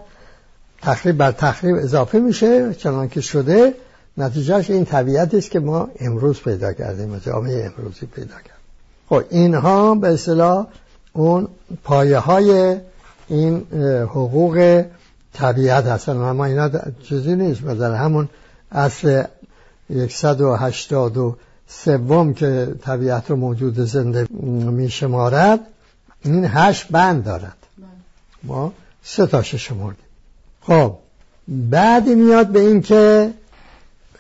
تخریب 0.82 1.18
بر 1.18 1.32
تخریب 1.32 1.75
اضافه 1.75 2.20
میشه 2.20 2.74
چنان 2.74 3.10
که 3.10 3.22
شده 3.22 3.74
نتیجهش 4.18 4.70
این 4.70 4.86
طبیعت 4.86 5.34
است 5.34 5.52
که 5.52 5.60
ما 5.60 5.90
امروز 6.00 6.42
پیدا 6.42 6.74
کردیم 6.74 7.14
و 7.14 7.20
جامعه 7.20 7.72
امروزی 7.78 8.06
پیدا 8.06 8.36
کردیم 8.36 8.52
خب 9.10 9.24
اینها 9.30 9.96
به 9.96 10.14
اصطلاح 10.14 10.68
اون 11.14 11.48
پایه 11.84 12.18
های 12.18 12.78
این 13.27 13.65
حقوق 14.03 14.84
طبیعت 15.34 15.86
هستن. 15.86 16.17
و 16.17 16.34
ما 16.34 16.46
اینا 16.46 16.70
چیزی 17.03 17.36
نیست. 17.36 17.63
مثلا 17.63 17.98
همون 17.98 18.29
اصل 18.72 19.24
180 20.10 21.38
سوم 21.67 22.34
که 22.34 22.75
طبیعت 22.82 23.29
رو 23.29 23.36
موجود 23.36 23.79
زنده 23.79 24.27
می 24.72 24.89
شمارد 24.89 25.60
این 26.22 26.46
هشت 26.46 26.88
بند 26.91 27.24
دارد. 27.24 27.58
ما 28.44 28.74
سه 29.03 29.25
تاش 29.25 29.55
شمردیم 29.55 30.05
خب 30.62 30.96
بعدی 31.48 32.15
میاد 32.15 32.48
به 32.48 32.60
این 32.60 32.82
که 32.82 33.34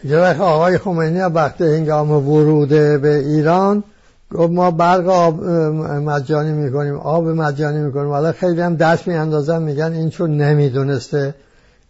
یه 0.03 0.17
وقت 0.17 0.39
آقای 0.39 0.77
خمینی 0.77 1.19
وقتی 1.19 1.63
هنگام 1.63 2.11
ورود 2.11 2.69
به 2.69 3.15
ایران 3.25 3.83
گفت 4.31 4.51
ما 4.51 4.71
برق 4.71 5.07
آب 5.07 5.43
مجانی 5.43 6.51
می‌کنیم 6.51 6.95
آب 6.95 7.27
مجانی 7.27 7.79
می‌کنیم. 7.79 8.09
حالا 8.09 8.31
خیلی 8.31 8.61
هم 8.61 8.75
دست 8.75 9.07
میاندازن 9.07 9.61
میگن 9.61 9.93
این 9.93 10.09
چون 10.09 10.37
نمی‌دونسته 10.37 11.35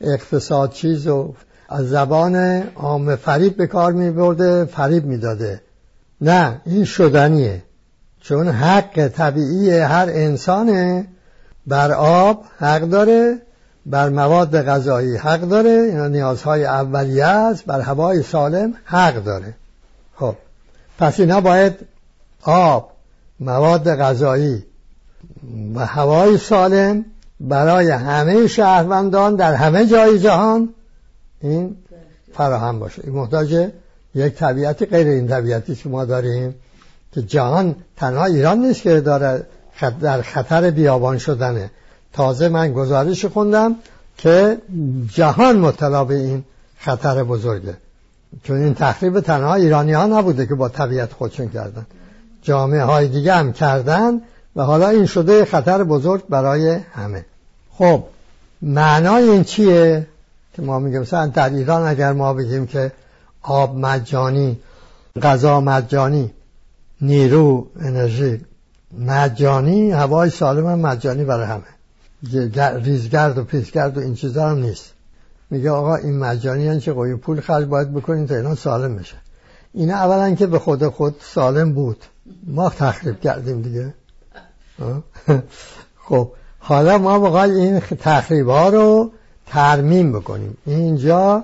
اقتصاد 0.01 0.71
چیز 0.71 1.07
و 1.07 1.33
از 1.69 1.89
زبان 1.89 2.63
عام 2.75 3.15
فریب 3.15 3.57
به 3.57 3.67
کار 3.67 3.91
میبرده 3.91 4.65
فریب 4.65 5.05
می‌داده. 5.05 5.61
نه 6.21 6.61
این 6.65 6.85
شدنیه. 6.85 7.63
چون 8.21 8.47
حق 8.47 9.07
طبیعی 9.07 9.69
هر 9.69 10.07
انسانه 10.09 11.07
بر 11.67 11.91
آب 11.91 12.43
حق 12.59 12.81
داره 12.81 13.41
بر 13.85 14.09
مواد 14.09 14.61
غذایی 14.61 15.15
حق 15.15 15.41
داره 15.41 15.69
اینا 15.69 16.07
نیازهای 16.07 16.65
اولیه 16.65 17.25
است 17.25 17.65
بر 17.65 17.81
هوای 17.81 18.23
سالم 18.23 18.73
حق 18.85 19.23
داره. 19.23 19.53
خب 20.15 20.35
پس 20.99 21.19
اینا 21.19 21.41
باید 21.41 21.73
آب 22.45 22.91
مواد 23.39 23.95
غذایی 23.95 24.63
و 25.75 25.85
هوای 25.85 26.37
سالم 26.37 27.05
برای 27.39 27.89
همه 27.89 28.47
شهروندان 28.47 29.35
در 29.35 29.53
همه 29.53 29.85
جای 29.85 30.19
جهان 30.19 30.73
این 31.41 31.75
فراهم 32.33 32.79
باشه. 32.79 33.01
این 33.05 33.13
محتاج 33.13 33.69
یک 34.15 34.33
طبیعت 34.33 34.83
غیر 34.83 35.07
این 35.07 35.27
طبیعتی 35.27 35.75
که 35.75 35.89
ما 35.89 36.05
داریم 36.05 36.55
که 37.11 37.21
جهان 37.21 37.75
تنها 37.97 38.25
ایران 38.25 38.59
نیست 38.59 38.81
که 38.81 39.01
داره 39.01 39.45
در 40.01 40.21
خطر 40.21 40.71
بیابان 40.71 41.17
شدنه. 41.17 41.71
تازه 42.13 42.49
من 42.49 42.73
گزارش 42.73 43.25
خوندم 43.25 43.75
که 44.17 44.57
جهان 45.13 45.59
مطلع 45.59 46.03
به 46.03 46.15
این 46.15 46.43
خطر 46.77 47.23
بزرگه. 47.23 47.77
چون 48.43 48.57
این 48.57 48.73
تخریب 48.73 49.19
تنها 49.19 49.55
ایرانی 49.55 49.93
ها 49.93 50.05
نبوده 50.05 50.45
که 50.45 50.55
با 50.55 50.69
طبیعت 50.69 51.13
خودشون 51.13 51.49
کردن. 51.49 51.85
جامعه 52.45 52.83
های 52.83 53.07
دیگه 53.07 53.33
هم 53.33 53.53
کردن 53.53 54.21
و 54.55 54.63
حالا 54.63 54.89
این 54.89 55.05
شده 55.05 55.45
خطر 55.45 55.83
بزرگ 55.83 56.27
برای 56.29 56.75
همه. 56.75 57.25
خب 57.71 58.03
معنای 58.61 59.29
این 59.29 59.43
چیه؟ 59.43 60.07
که 60.53 60.61
ما 60.61 60.79
میگیم 60.79 61.01
مثلا 61.01 61.27
در 61.27 61.49
ایران 61.49 61.87
اگر 61.87 62.13
ما 62.13 62.33
بگیم 62.33 62.67
که 62.67 62.91
آب 63.41 63.77
مجانی 63.77 64.59
غذا 65.21 65.61
مجانی 65.61 66.33
نیرو 67.01 67.67
انرژی 67.79 68.41
مجانی 68.99 69.91
هوای 69.91 70.29
سالم 70.29 70.79
مجانی 70.79 71.23
برای 71.23 71.45
همه. 71.45 71.63
ریزگرد 72.83 73.37
و 73.37 73.43
پیسگرد 73.43 73.97
و 73.97 74.01
این 74.01 74.15
چیزا 74.15 74.49
هم 74.49 74.57
نیست. 74.57 74.85
میگه 75.49 75.71
آقا 75.71 75.95
این 75.95 76.19
مجانی 76.19 76.67
هن 76.67 76.79
چه 76.79 76.93
قوی 76.93 77.15
پول 77.15 77.41
خرج 77.41 77.65
باید 77.65 77.93
بکنین 77.93 78.27
تا 78.27 78.35
اینا 78.35 78.55
سالم 78.55 78.95
بشه. 78.95 79.15
اینا 79.73 79.95
اولا 79.95 80.35
که 80.35 80.47
به 80.47 80.59
خود 80.59 80.87
خود 80.87 81.15
سالم 81.19 81.73
بود. 81.73 81.97
ما 82.47 82.69
تخریب 82.69 83.19
کردیم 83.19 83.61
دیگه. 83.61 83.93
خب 86.05 86.31
حالا 86.59 86.97
ما 86.97 87.19
بخواهی 87.19 87.51
این 87.51 87.79
تخریب 87.79 88.49
ها 88.49 88.69
رو 88.69 89.11
ترمیم 89.45 90.11
بکنیم. 90.11 90.57
اینجا 90.65 91.43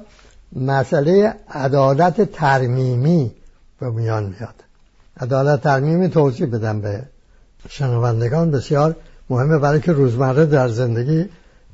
مسئله 0.56 1.36
عدالت 1.50 2.32
ترمیمی 2.32 3.32
به 3.80 3.90
میان 3.90 4.24
میاد. 4.24 4.56
عدالت 5.20 5.62
ترمیمی 5.62 6.10
توضیح 6.10 6.48
بدم 6.48 6.82
به 6.82 7.04
شنوندگان. 7.70 8.52
بسیار 8.52 8.96
مهمه 9.30 9.58
برای 9.58 9.82
که 9.82 9.92
روزمره 9.92 10.46
در 10.46 10.68
زندگی 10.68 11.30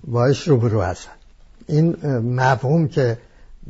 باش 0.07 0.47
روبرو 0.47 0.81
هستن. 0.81 1.11
این 1.67 1.97
مفهوم 2.19 2.87
که 2.87 3.17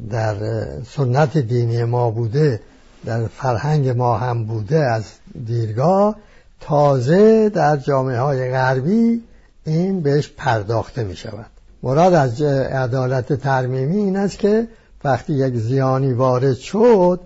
در 0.09 0.35
سنت 0.83 1.37
دینی 1.37 1.83
ما 1.83 2.11
بوده 2.11 2.59
در 3.05 3.27
فرهنگ 3.27 3.89
ما 3.89 4.17
هم 4.17 4.45
بوده 4.45 4.79
از 4.79 5.03
دیرگاه 5.45 6.15
تازه 6.59 7.49
در 7.49 7.77
جامعه 7.77 8.19
های 8.19 8.51
غربی 8.51 9.23
این 9.65 10.01
بهش 10.01 10.29
پرداخته 10.37 11.03
می 11.03 11.15
شود 11.15 11.45
مراد 11.83 12.13
از 12.13 12.41
عدالت 12.41 13.33
ترمیمی 13.33 13.97
این 13.97 14.17
است 14.17 14.39
که 14.39 14.67
وقتی 15.03 15.33
یک 15.33 15.55
زیانی 15.55 16.13
وارد 16.13 16.55
شد 16.55 17.19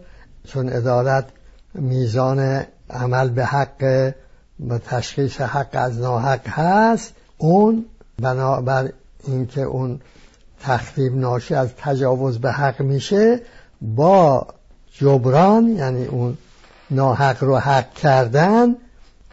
چون 0.48 0.70
عدالت 0.70 1.26
میزان 1.74 2.64
عمل 2.90 3.30
به 3.30 3.46
حق 3.46 4.14
و 4.70 4.78
تشخیص 4.78 5.42
حق 5.42 5.70
از 5.72 6.00
ناحق 6.00 6.48
هست 6.48 7.14
اون 7.38 7.86
بنابر 8.22 8.92
اینکه 9.28 9.62
اون 9.62 10.00
تخریب 10.62 11.16
ناشی 11.16 11.56
از 11.56 11.70
تجاوز 11.78 12.40
به 12.40 12.52
حق 12.52 12.82
میشه 12.82 13.40
با 13.82 14.48
جبران 15.02 15.68
یعنی 15.68 16.06
اون 16.06 16.38
ناحق 16.92 17.44
رو 17.44 17.58
حق 17.58 17.94
کردن 17.94 18.76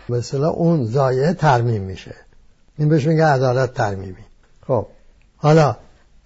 مثلا 0.09 0.49
اون 0.49 0.85
زایه 0.85 1.33
ترمیم 1.33 1.83
میشه. 1.83 2.15
این 2.79 2.89
بهش 2.89 3.07
میگه 3.07 3.25
عدالت 3.25 3.75
ترمیمی. 3.75 4.25
خب 4.67 4.87
حالا 5.37 5.77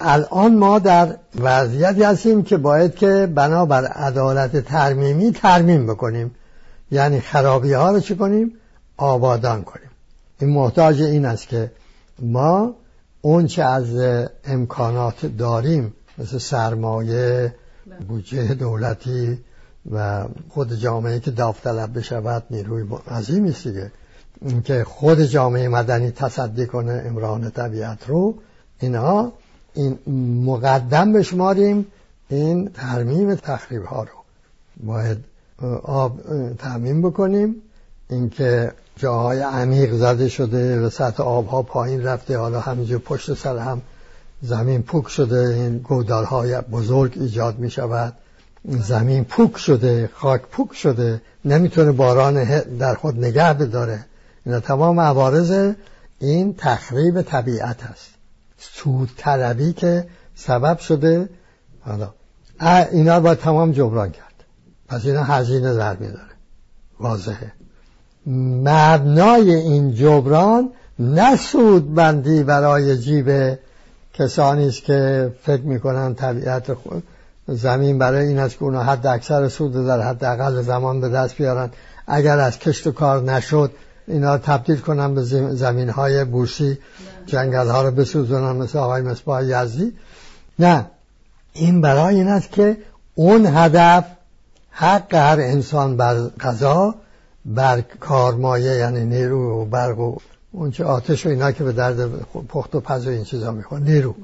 الان 0.01 0.55
ما 0.57 0.79
در 0.79 1.17
وضعیتی 1.41 2.03
هستیم 2.03 2.43
که 2.43 2.57
باید 2.57 2.95
که 2.95 3.33
بنابر 3.35 3.85
عدالت 3.87 4.57
ترمیمی 4.57 5.33
ترمیم 5.33 5.87
بکنیم. 5.87 6.35
یعنی 6.91 7.21
خرابی 7.21 7.73
ها 7.73 7.91
رو 7.91 8.01
چی 8.01 8.17
کنیم؟ 8.17 8.53
آبادان 8.97 9.63
کنیم. 9.63 9.91
این 10.41 10.51
محتاج 10.51 11.03
این 11.03 11.25
است 11.25 11.49
که 11.49 11.73
ما 12.19 12.75
اون 13.21 13.47
چه 13.47 13.63
از 13.63 13.87
امکانات 14.45 15.27
داریم 15.27 15.95
مثل 16.19 16.39
سرمایه 16.39 17.55
بودجه 18.09 18.55
دولتی 18.55 19.39
و 19.93 20.25
خود 20.49 20.75
جامعه 20.75 21.21
که 21.21 21.31
داوطلب 21.31 21.99
بشود 21.99 22.45
نیروی 22.51 22.87
عظیمی 23.11 23.51
است 23.51 23.67
دیگه. 23.67 23.93
اینکه 24.43 24.85
خود 24.85 25.23
جامعه 25.23 25.69
مدنی 25.69 26.11
تصدی 26.11 26.67
کنه 26.67 27.03
امران 27.07 27.51
طبیعت 27.51 28.09
رو 28.09 28.35
اینها 28.81 29.33
این 29.75 29.99
مقدم 30.45 31.13
بشماریم 31.13 31.87
این 32.29 32.69
ترمیم 32.69 33.35
تخریب 33.35 33.85
ها 33.85 34.03
رو. 34.03 34.11
باید 34.87 35.19
آب 35.83 36.21
تعمین 36.59 37.03
بکنیم. 37.03 37.55
اینکه 38.11 38.73
جاهای 38.97 39.41
عمیق 39.41 39.95
زده 39.95 40.29
شده 40.29 40.87
و 40.87 40.91
سطح 40.91 41.23
آب 41.23 41.47
ها 41.47 41.63
پایین 41.63 42.03
رفته 42.03 42.39
حالا 42.39 42.61
همینجور 42.61 42.99
پشت 42.99 43.35
سر 43.35 43.59
هم 43.59 43.83
زمین 44.43 44.83
پوک 44.83 45.09
شده 45.09 45.55
این 45.55 45.79
گودالهای 45.79 46.61
بزرگ 46.61 47.13
ایجاد 47.17 47.59
می 47.59 47.71
شود 47.71 48.13
زمین 48.65 49.25
پوک 49.25 49.57
شده 49.57 50.11
خاک 50.15 50.43
پوک 50.43 50.75
شده 50.75 51.21
نمی‌تونه 51.45 51.93
باران 51.93 52.45
در 52.61 52.95
خود 52.95 53.19
نگه 53.19 53.53
بداره 53.53 54.05
اینا 54.47 54.61
تمام 54.61 55.01
عوارض 55.01 55.75
این 56.19 56.55
تخریب 56.59 57.23
طبیعت 57.23 57.83
هست 57.83 58.09
سود 58.59 59.11
طلبی 59.17 59.73
که 59.73 60.07
سبب 60.35 60.79
شده 60.79 61.29
حالا 61.81 62.15
اینا 62.93 63.21
باید 63.21 63.39
تمام 63.39 63.73
جبران 63.73 64.11
کرد. 64.11 64.45
پس 64.89 65.07
اینا 65.07 65.23
هزینه 65.25 65.75
در 65.75 65.97
میداره. 65.97 66.33
واضحه. 67.01 67.53
مبنای 68.27 69.55
این 69.55 69.95
جبران 69.95 70.71
نه 70.99 71.37
سود 71.37 71.95
بندی 71.95 72.43
برای 72.43 72.99
جیب 72.99 73.59
کسانی 74.15 74.69
است 74.69 74.83
که 74.83 75.33
فکر 75.43 75.63
می‌کنن 75.63 76.15
طبیعت 76.15 76.77
زمین 77.49 77.99
برای 77.99 78.27
این 78.27 78.39
است 78.39 78.59
که 78.59 78.63
اونا 78.63 78.83
حد 78.83 79.07
اکثر 79.07 79.49
سود 79.49 79.87
در 79.87 80.01
حد 80.01 80.25
اقل 80.25 80.63
زمان 80.63 81.01
به 81.01 81.09
دست 81.09 81.37
بیارن 81.37 81.71
اگر 82.07 82.39
از 82.39 82.59
کشت 82.59 82.87
و 82.87 82.93
کار 82.93 83.23
نشد 83.23 83.71
اینا 84.07 84.39
تبدیل 84.39 84.77
کنن 84.77 85.15
به 85.15 85.23
زمین 85.55 85.89
های 85.89 86.25
بورسی 86.25 86.79
جنگل 87.27 87.69
ها 87.69 87.83
رو 87.83 87.91
بسوزونن 87.91 88.57
مثل 88.57 88.79
آقای 88.79 89.03
مصباح 89.03 89.45
یزدی. 89.45 89.93
نه 90.59 90.87
این 91.53 91.81
برای 91.81 92.15
این 92.15 92.29
است 92.29 92.51
که 92.53 92.77
اون 93.15 93.47
هدف 93.47 94.05
حق 94.71 95.15
هر 95.15 95.41
انسان 95.41 95.97
بر 95.97 96.15
غذا 96.41 96.95
بر 97.45 97.81
کارمایه 97.81 98.73
یعنی 98.73 99.05
نیرو 99.05 99.63
و 99.63 99.65
برق 99.65 99.99
و 99.99 100.17
اونچه 100.53 100.85
آتش 100.85 101.27
و 101.27 101.29
اینا 101.29 101.53
که 101.53 101.65
به 101.65 101.73
درد 101.73 102.27
پخت 102.49 102.75
و 102.75 102.81
پز 102.81 103.07
و 103.07 103.11
این 103.11 103.25
چیزا 103.25 103.53
می‌خواد 103.53 103.83
نیرو. 103.83 104.15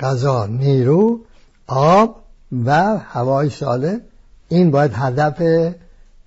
غذا 0.00 0.46
نیرو 0.46 1.20
آب 1.66 2.22
و 2.64 2.98
هوای 2.98 3.50
سالم. 3.50 4.00
این 4.48 4.70
باید 4.70 4.90
هدف 4.94 5.42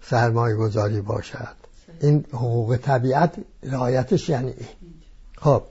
سرمایه 0.01 0.55
گذاری 0.55 1.01
باشد. 1.01 1.55
این 2.01 2.25
حقوق 2.33 2.77
طبیعت 2.77 3.33
رعایتش 3.63 4.29
یعنی 4.29 4.47
این. 4.47 4.67
خب. 5.37 5.63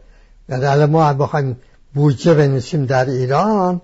در 0.48 0.86
ما 0.86 1.12
بخوایم 1.12 1.56
بودجه 1.94 2.34
بنویسیم 2.34 2.86
در 2.86 3.04
ایران 3.04 3.80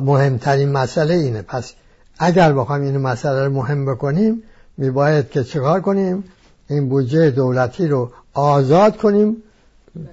مهمترین 0.00 0.72
مسئله 0.72 1.14
اینه. 1.14 1.42
پس 1.42 1.72
اگر 2.18 2.52
بخوایم 2.52 2.82
این 2.82 2.96
مسئله 2.96 3.44
رو 3.44 3.52
مهم 3.52 3.84
بکنیم 3.94 4.42
میباید 4.76 5.30
که 5.30 5.44
چکار 5.44 5.80
کنیم؟ 5.80 6.24
این 6.68 6.88
بودجه 6.88 7.30
دولتی 7.30 7.88
رو 7.88 8.10
آزاد 8.34 8.96
کنیم 8.96 9.36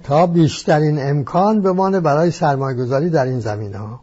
تا 0.02 0.26
بیشترین 0.26 1.02
امکان 1.02 1.62
بمانه 1.62 2.00
برای 2.00 2.30
سرمایه 2.30 2.76
گذاری 2.76 3.10
در 3.10 3.24
این 3.24 3.40
زمین 3.40 3.74
ها 3.74 4.00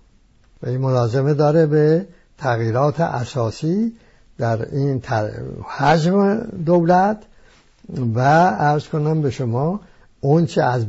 و 0.63 0.69
این 0.69 0.81
ملازمه 0.81 1.33
داره 1.33 1.65
به 1.65 2.07
تغییرات 2.37 2.99
اساسی 2.99 3.93
در 4.37 4.75
این 4.75 5.01
حجم 5.67 6.35
دولت 6.65 7.17
و 8.15 8.19
ارز 8.59 8.87
کنم 8.87 9.21
به 9.21 9.31
شما 9.31 9.79
اونچه 10.21 10.63
از 10.63 10.85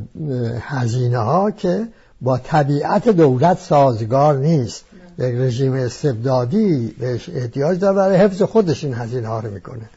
هزینه 0.59 1.17
ها 1.17 1.51
که 1.51 1.87
با 2.21 2.37
طبیعت 2.37 3.09
دولت 3.09 3.59
سازگار 3.59 4.37
نیست. 4.37 4.85
یک 5.17 5.35
رژیم 5.35 5.73
استبدادی 5.73 6.95
بهش 6.99 7.29
احتیاج 7.29 7.79
داره 7.79 7.95
برای 7.95 8.17
حفظ 8.17 8.41
خودش 8.41 8.83
این 8.83 8.93
هزینه 8.93 9.27
ها 9.27 9.39
رو 9.39 9.51
می‌کنه. 9.51 9.89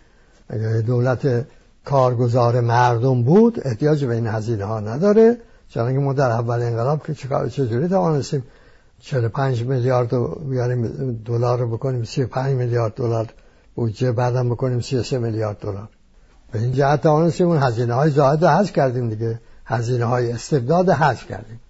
اگر 0.49 0.81
دولت 0.81 1.47
کارگزار 1.85 2.61
مردم 2.61 3.23
بود 3.23 3.61
احتیاج 3.65 4.05
به 4.05 4.15
این 4.15 4.27
هزینه 4.27 4.65
ها 4.65 4.81
نداره. 4.81 5.37
چون 5.69 5.99
ما 5.99 6.13
در 6.13 6.31
اول 6.31 6.63
انقلاب 6.63 7.07
که 7.07 7.15
چکار 7.15 7.49
چجوری 7.49 7.89
توانستیم 7.89 8.45
45 9.01 9.65
میلیارد 9.65 10.11
بیاریم 10.49 11.13
دلار 11.25 11.59
رو 11.59 11.77
بکنیم 11.77 12.05
35 12.05 12.57
میلیارد 12.57 12.95
دلار 12.95 13.27
بودجه 13.75 14.13
بعدم 14.13 14.49
بکنیم 14.49 14.81
33 14.81 15.19
میلیارد 15.19 15.59
دلار. 15.59 15.89
به 16.53 16.59
این 16.59 16.73
جهت 16.73 17.03
توانستیم 17.03 17.49
اون 17.49 17.63
هزینه 17.63 17.95
های 17.95 18.11
زائد 18.11 18.45
رو 18.45 18.51
حذف 18.51 18.73
کردیم 18.73 19.09
دیگه. 19.09 19.41
هزینه 19.67 20.05
های 20.05 20.33
استبداد 20.33 20.91
حذف 20.91 21.27
کردیم. 21.29 21.61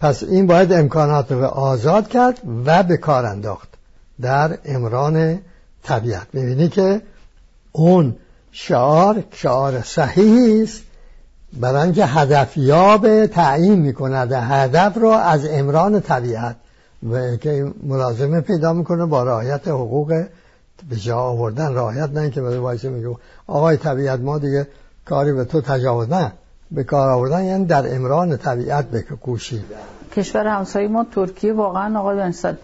پس 0.00 0.22
این 0.22 0.46
باید 0.46 0.72
امکانات 0.72 1.32
رو 1.32 1.44
آزاد 1.44 2.08
کرد 2.08 2.40
و 2.66 2.82
به 2.82 2.96
کار 2.96 3.26
انداخت 3.26 3.68
در 4.20 4.58
امران 4.64 5.38
طبیعت. 5.82 6.26
می‌بینی 6.32 6.68
که 6.68 7.02
اون 7.72 8.16
شعار 8.52 9.24
شعار 9.32 9.82
صحیحی 9.82 10.62
است 10.62 10.82
برای 11.60 11.82
اینکه 11.82 12.06
هدفیاب 12.06 13.26
تعیین 13.26 13.78
می‌کند. 13.78 14.32
هدف 14.32 14.96
رو 14.96 15.08
از 15.08 15.46
امران 15.46 16.00
طبیعت. 16.00 16.56
و 17.10 17.36
که 17.36 17.72
ملازمه 17.82 18.40
پیدا 18.40 18.72
می‌کنه 18.72 19.06
با 19.06 19.22
رعایت 19.22 19.68
حقوق 19.68 20.24
به 20.88 20.96
جا 20.96 21.18
آوردن. 21.18 21.74
رعایت 21.74 22.10
نه 22.10 22.30
که 22.30 22.40
وایسه 22.40 22.88
میگه 22.88 23.16
آقای 23.46 23.76
طبیعت 23.76 24.20
ما 24.20 24.38
دیگه 24.38 24.66
کاری 25.04 25.32
به 25.32 25.44
تو 25.44 25.60
تجاوز 25.60 26.08
نه. 26.08 26.32
به 26.70 26.84
کار 26.84 27.08
آوردن 27.08 27.44
یعنی 27.44 27.64
در 27.64 27.94
امران 27.94 28.36
طبیعت 28.36 28.90
بکوشید. 28.90 29.64
کشور 30.16 30.46
همسایه 30.46 30.88
ما 30.88 31.06
ترکیه 31.14 31.52
واقعا 31.52 31.98
آقای 31.98 32.16
بنصد 32.16 32.58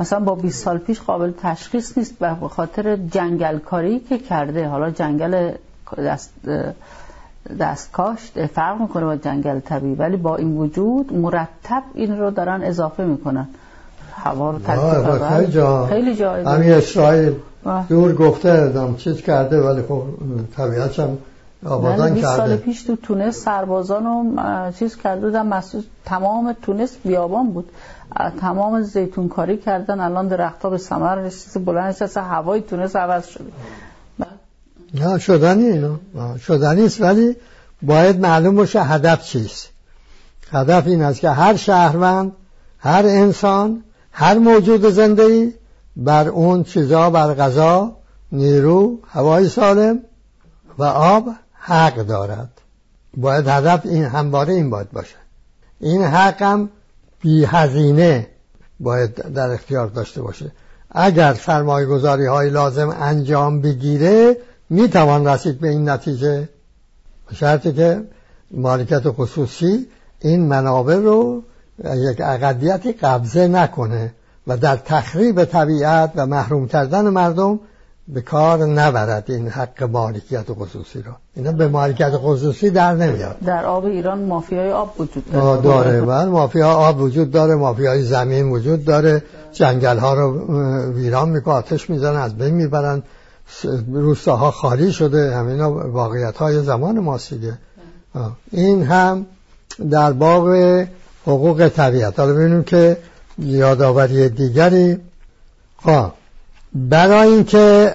مثلا 0.00 0.20
با 0.20 0.34
20 0.34 0.64
سال 0.64 0.78
پیش 0.78 1.00
قابل 1.00 1.32
تشخیص 1.42 1.98
نیست 1.98 2.18
به 2.18 2.48
خاطر 2.50 2.96
جنگل 2.96 3.58
کاری 3.58 3.98
که 3.98 4.18
کرده. 4.18 4.68
حالا 4.68 4.90
جنگل 4.90 5.52
دست 5.98 6.30
دست 7.60 7.92
کاشت 7.92 8.46
فرق 8.46 8.80
می‌کنه 8.80 9.04
با 9.04 9.16
جنگل 9.16 9.60
طبیعی 9.60 9.94
ولی 9.94 10.16
با 10.16 10.36
این 10.36 10.56
وجود 10.56 11.12
مرتب 11.12 11.82
این 11.94 12.18
رو 12.18 12.30
دارن 12.30 12.62
اضافه 12.62 13.04
می‌کنن. 13.04 13.48
هوا 14.14 14.50
رو 14.50 14.58
خیلی 15.28 15.52
جا. 15.52 15.86
خیلی 15.86 16.16
جا 16.16 16.34
همین 16.34 16.72
اسرائیل 16.72 17.34
دور 17.88 18.14
گفته 18.14 18.48
ادام 18.48 18.96
چیز 18.96 19.22
کرده 19.22 19.60
ولی 19.60 19.82
خب 19.82 20.02
طبیعت 20.56 20.98
هم 20.98 21.18
آبادان 21.66 22.14
کرده. 22.14 22.36
سال 22.36 22.56
پیش 22.56 22.82
تو 22.82 22.96
تونس 22.96 23.36
سربازان 23.36 24.04
رو 24.04 24.24
چیز 24.78 24.96
کرده 24.96 25.20
بودن 25.20 25.46
مسئول 25.46 25.82
تمام 26.04 26.52
تونس 26.62 26.96
بیابان 27.04 27.50
بود. 27.50 27.70
تمام 28.40 28.82
زیتون 28.82 29.28
کاری 29.28 29.56
کردن 29.56 30.00
الان 30.00 30.28
درختها 30.28 30.70
به 30.70 30.78
ثمر 30.78 31.14
رسید 31.14 31.64
بلند 31.64 32.02
اصلا 32.02 32.22
هوای 32.22 32.60
تونس 32.60 32.96
عوض 32.96 33.26
شده. 33.26 33.52
نه 34.94 35.18
شدنی 35.18 35.98
شدنی 36.38 36.84
است 36.84 37.00
ولی 37.00 37.36
باید 37.82 38.20
معلوم 38.20 38.56
باشه 38.56 38.82
هدف 38.82 39.24
چیست. 39.24 39.68
هدف 40.52 40.86
این 40.86 41.02
است 41.02 41.20
که 41.20 41.30
هر 41.30 41.56
شهروند 41.56 42.32
هر 42.78 43.02
انسان 43.06 43.82
هر 44.12 44.38
موجود 44.38 44.88
زنده 44.90 45.52
بر 45.96 46.28
اون 46.28 46.64
چیزا 46.64 47.10
بر 47.10 47.34
غذا 47.34 47.96
نیرو 48.32 48.98
هوای 49.08 49.48
سالم 49.48 49.98
و 50.78 50.84
آب 50.84 51.28
حق 51.60 51.96
دارد. 51.96 52.50
باید 53.16 53.48
هدف 53.48 53.86
این 53.86 54.04
همواره 54.04 54.54
این 54.54 54.70
باید 54.70 54.90
باشه 54.90 55.16
این 55.80 56.04
حق 56.04 56.42
هم 56.42 56.68
بی 57.20 57.44
هزینه 57.44 58.26
باید 58.80 59.14
در 59.14 59.50
اختیار 59.50 59.86
داشته 59.86 60.22
باشه. 60.22 60.52
اگر 60.90 61.34
سرمایه 61.34 61.86
گذاری 61.86 62.26
های 62.26 62.50
لازم 62.50 62.96
انجام 63.00 63.60
بگیره 63.60 64.36
می‌توان 64.70 65.26
رسید 65.26 65.60
به 65.60 65.68
این 65.68 65.88
نتیجه. 65.88 66.48
شرطی 67.34 67.72
که 67.72 68.04
مالکت 68.50 69.10
خصوصی 69.10 69.86
این 70.20 70.46
منابع 70.46 70.96
رو 70.96 71.42
یک 71.84 72.20
اقدیتی 72.20 72.92
قبضه 72.92 73.48
نکنه 73.48 74.14
و 74.46 74.56
در 74.56 74.76
تخریب 74.76 75.44
طبیعت 75.44 76.12
و 76.14 76.26
محروم 76.26 76.68
کردن 76.68 77.08
مردم 77.08 77.60
به 78.14 78.20
کار 78.20 78.58
نبرد 78.66 79.24
این 79.28 79.48
حق 79.48 79.82
مالکیت 79.82 80.52
خصوصی 80.52 81.02
رو. 81.02 81.12
اینا 81.36 81.52
به 81.52 81.68
مالکیت 81.68 82.12
خصوصی 82.16 82.70
در 82.70 82.94
نمیاد. 82.94 83.36
در 83.46 83.64
آب 83.64 83.84
ایران 83.84 84.24
مافیای 84.24 84.72
آب 84.72 85.00
وجود 85.00 85.30
داره. 85.32 85.62
داره. 85.62 86.02
بله 86.02 86.24
مافیا 86.24 86.68
آب 86.68 87.00
وجود 87.00 87.30
داره 87.30 87.54
مافیای 87.54 88.02
زمین 88.02 88.50
وجود 88.50 88.84
داره. 88.84 89.22
جنگل 89.52 89.98
ها 89.98 90.14
رو 90.14 90.92
ویران 90.92 91.28
می‌کنه 91.28 91.54
آتش 91.54 91.90
می‌زنن 91.90 92.20
از 92.20 92.38
بین 92.38 92.54
می‌برن. 92.54 93.02
روستاها 93.92 94.50
خالی 94.50 94.92
شده 94.92 95.36
همینا 95.36 95.70
واقعیت 95.72 96.36
های 96.36 96.62
زمان 96.62 96.98
ماسیگه 96.98 97.58
این 98.50 98.82
هم 98.82 99.26
در 99.90 100.12
باب 100.12 100.48
حقوق 101.26 101.68
طبیعت. 101.68 102.18
حالا 102.20 102.32
ببینیم 102.32 102.62
که 102.62 102.96
یادآوری 103.38 104.28
دیگری. 104.28 104.98
خب 105.82 106.10
برای 106.74 107.28
اینکه 107.28 107.94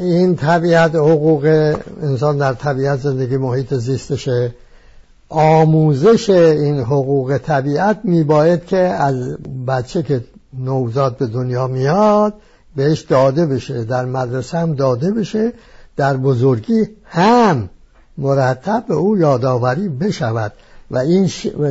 این 0.00 0.36
طبیعت 0.36 0.94
حقوق 0.94 1.74
انسان 2.02 2.38
در 2.38 2.52
طبیعت 2.52 3.00
زندگی 3.00 3.36
محیط 3.36 3.74
زیستشه. 3.74 4.54
آموزش 5.28 6.30
این 6.30 6.80
حقوق 6.80 7.38
طبیعت 7.38 8.00
میباید 8.04 8.66
که 8.66 8.76
از 8.78 9.36
بچه 9.66 10.02
که 10.02 10.24
نوزاد 10.58 11.16
به 11.16 11.26
دنیا 11.26 11.66
میاد 11.66 12.34
بهش 12.76 13.00
داده 13.00 13.46
بشه. 13.46 13.84
در 13.84 14.04
مدرسه 14.04 14.58
هم 14.58 14.74
داده 14.74 15.10
بشه. 15.10 15.52
در 15.96 16.16
بزرگی 16.16 16.88
هم 17.04 17.68
مرتب 18.18 18.84
به 18.88 18.94
او 18.94 19.18
یادآوری 19.18 19.88
بشود. 19.88 20.52
و 20.90 20.98
این 20.98 21.28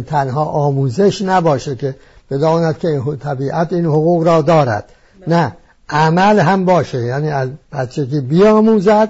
تنها 0.08 0.46
آموزش 0.46 1.22
نباشه 1.22 1.76
که 1.76 1.96
بداند 2.32 2.78
که 2.78 3.02
طبیعت 3.20 3.74
این 3.74 3.86
حقوق 3.86 4.24
را 4.24 4.42
دارد. 4.42 4.90
نه. 5.28 5.56
عمل 5.90 6.40
هم 6.40 6.66
باشه. 6.66 7.02
یعنی 7.02 7.30
از 7.30 7.50
بچگی 7.72 8.22
بیاموزد 8.22 9.10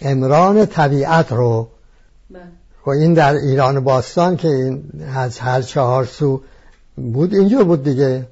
امران 0.00 0.66
طبیعت 0.66 1.32
رو. 1.32 1.68
و 2.34 2.38
خب 2.82 2.88
این 2.88 3.14
در 3.14 3.34
ایران 3.34 3.80
باستان 3.80 4.36
که 4.36 4.48
این 4.48 4.84
از 5.14 5.38
هر 5.38 5.62
چهار 5.62 6.04
سو 6.04 6.40
بود 6.96 7.34
اینجور 7.34 7.64
بود 7.64 7.84
دیگه. 7.84 8.26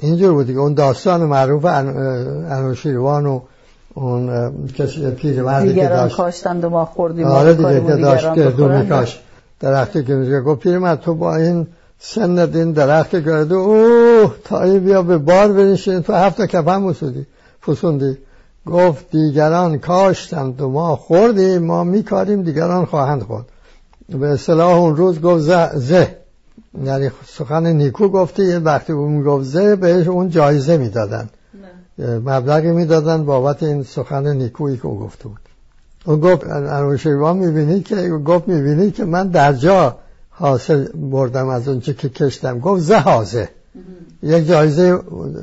اینجور 0.00 0.32
بود 0.32 0.46
دیگه. 0.46 0.58
اون 0.58 0.74
داستان 0.74 1.20
معروف 1.20 1.64
انوشیروان 1.64 3.26
و 3.26 3.40
اون 3.94 4.52
کسی 4.68 5.10
پیرمردی 5.10 5.74
که 5.74 5.88
داشت. 5.88 6.16
کاشتند 6.16 6.64
و 6.64 6.70
ما 6.70 6.84
خوردیم 6.84 7.26
آره 7.26 7.54
دیگه 7.54 7.80
که 7.80 7.96
داشت 7.96 8.34
که 8.34 8.44
دو 8.44 8.68
میکاش 8.68 9.20
درختی 9.60 10.04
که 10.04 10.14
میگه 10.14 10.40
گفت 10.40 10.60
پیرمرد 10.60 11.00
تو 11.00 11.14
با 11.14 11.36
این 11.36 11.66
سن 12.00 12.38
این 12.38 12.72
درخت 12.72 13.16
گرده. 13.16 13.54
اوه 13.54 14.34
تا 14.44 14.62
این 14.62 14.78
بیا 14.78 15.02
به 15.02 15.18
بار 15.18 15.52
بنشین. 15.52 16.02
تو 16.02 16.12
هفته 16.12 16.46
کفن 16.46 16.76
مسودی 16.76 17.26
فسوندی 17.66 18.18
گفت 18.66 19.10
دیگران 19.10 19.78
کاشتند 19.78 20.60
و 20.60 20.68
ما 20.68 20.96
خوردیم. 20.96 21.62
ما 21.62 21.84
میکاریم 21.84 22.42
دیگران 22.42 22.84
خواهند 22.84 23.22
خورد. 23.22 23.44
به 24.08 24.28
اصطلاح 24.28 24.76
اون 24.76 24.96
روز 24.96 25.20
گفت 25.20 25.42
زه, 25.42 25.70
زه. 25.74 26.16
یعنی 26.84 27.10
سخن 27.26 27.66
نیکو 27.66 28.08
گفتی. 28.08 28.44
یه 28.44 28.58
وقتی 28.58 28.92
اون 28.92 29.22
گفت 29.22 29.44
زه 29.44 29.76
بهش 29.76 30.06
اون 30.06 30.30
جایزه 30.30 30.76
می‌دادن. 30.76 31.28
مبلغی 31.98 32.70
می‌دادن 32.70 33.24
بابت 33.24 33.62
این 33.62 33.82
سخن 33.82 34.26
نیکویی 34.36 34.76
که 34.76 34.86
او 34.86 34.98
گفته 35.00 35.28
بود. 35.28 35.40
اون 36.06 36.20
گفت 36.20 36.46
انوشیروان 36.46 37.36
می‌بینید 37.36 37.84
که؟ 37.84 38.08
گفت 38.08 38.48
می‌بینید 38.48 38.94
که 38.94 39.04
من 39.04 39.28
در 39.28 39.52
جا 39.52 39.96
حاصل 40.38 40.88
بردم 40.94 41.48
از 41.48 41.68
اون 41.68 41.80
که 41.80 41.92
کشتم. 41.92 42.58
گفت 42.58 42.82
زه 42.82 42.96
حاضه 42.98 43.48
یک 44.22 44.46
جایزه 44.46 44.98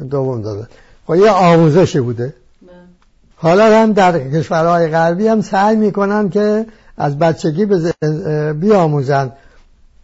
دوم 0.09 0.41
دادن 0.41 0.67
خب 1.07 1.15
یه 1.15 1.31
آموزشی 1.31 1.99
بوده. 1.99 2.33
حالا 3.35 3.81
هم 3.81 3.93
در 3.93 4.29
کشورهای 4.29 4.87
غربی 4.87 5.27
هم 5.27 5.41
سعی 5.41 5.75
می‌کنن 5.75 6.29
که 6.29 6.65
از 6.97 7.19
بچگی 7.19 7.65
بیاموزن. 8.53 9.31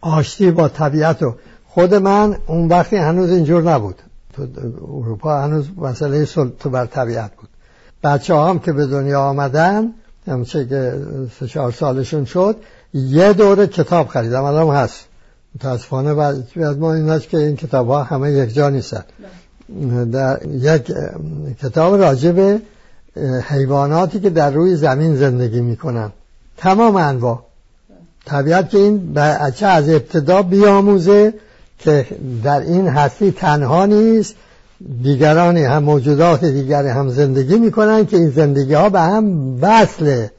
آشتی 0.00 0.50
با 0.50 0.68
طبیعت 0.68 1.22
رو 1.22 1.34
خود 1.68 1.94
من 1.94 2.36
اون 2.46 2.68
وقتی 2.68 2.96
هنوز 2.96 3.30
اینجور 3.30 3.62
نبود. 3.62 4.02
تو 4.32 4.46
اروپا 4.82 5.42
هنوز 5.42 5.66
مسئله 5.76 6.24
سلطه 6.24 6.68
بر 6.68 6.86
طبیعت 6.86 7.30
بود. 7.36 7.48
بچه 8.04 8.36
هم 8.36 8.58
که 8.58 8.72
به 8.72 8.86
دنیا 8.86 9.20
آمدن 9.20 9.92
همچه 10.26 10.66
که 10.66 11.00
سه 11.40 11.46
چهار 11.46 11.72
سالشون 11.72 12.24
شد 12.24 12.56
یه 12.94 13.32
دوره 13.32 13.66
کتاب 13.66 14.08
خریدم 14.08 14.44
الان 14.44 14.76
هست. 14.76 15.04
متاسفانه 15.54 16.14
بعد 16.14 16.78
ما 16.78 16.94
این 16.94 17.18
که 17.18 17.36
این 17.36 17.56
کتاب 17.56 17.88
ها 17.88 18.02
همه 18.02 18.32
یک 18.32 18.54
جا 18.54 18.70
نیستن. 18.70 19.04
در 20.12 20.40
یک 20.46 20.92
کتاب 21.62 21.94
راجع 21.94 22.58
حیواناتی 23.48 24.20
که 24.20 24.30
در 24.30 24.50
روی 24.50 24.76
زمین 24.76 25.16
زندگی 25.16 25.60
می‌کنن. 25.60 26.12
تمام 26.56 26.96
انواع. 26.96 27.40
طبیعت 28.26 28.70
که 28.70 28.78
این 28.78 29.12
بچه 29.12 29.66
از 29.66 29.88
ابتدا 29.88 30.42
بیاموزه 30.42 31.34
که 31.78 32.06
در 32.44 32.60
این 32.60 32.88
هستی 32.88 33.32
تنها 33.32 33.86
نیست 33.86 34.34
دیگرانی 35.02 35.64
هم 35.64 35.82
موجودات 35.82 36.44
دیگری 36.44 36.88
هم 36.88 37.08
زندگی 37.08 37.56
می‌کنن 37.56 38.06
که 38.06 38.16
این 38.16 38.30
زندگی 38.30 38.74
ها 38.74 38.88
به 38.88 39.00
هم 39.00 39.56
وصله. 39.60 40.30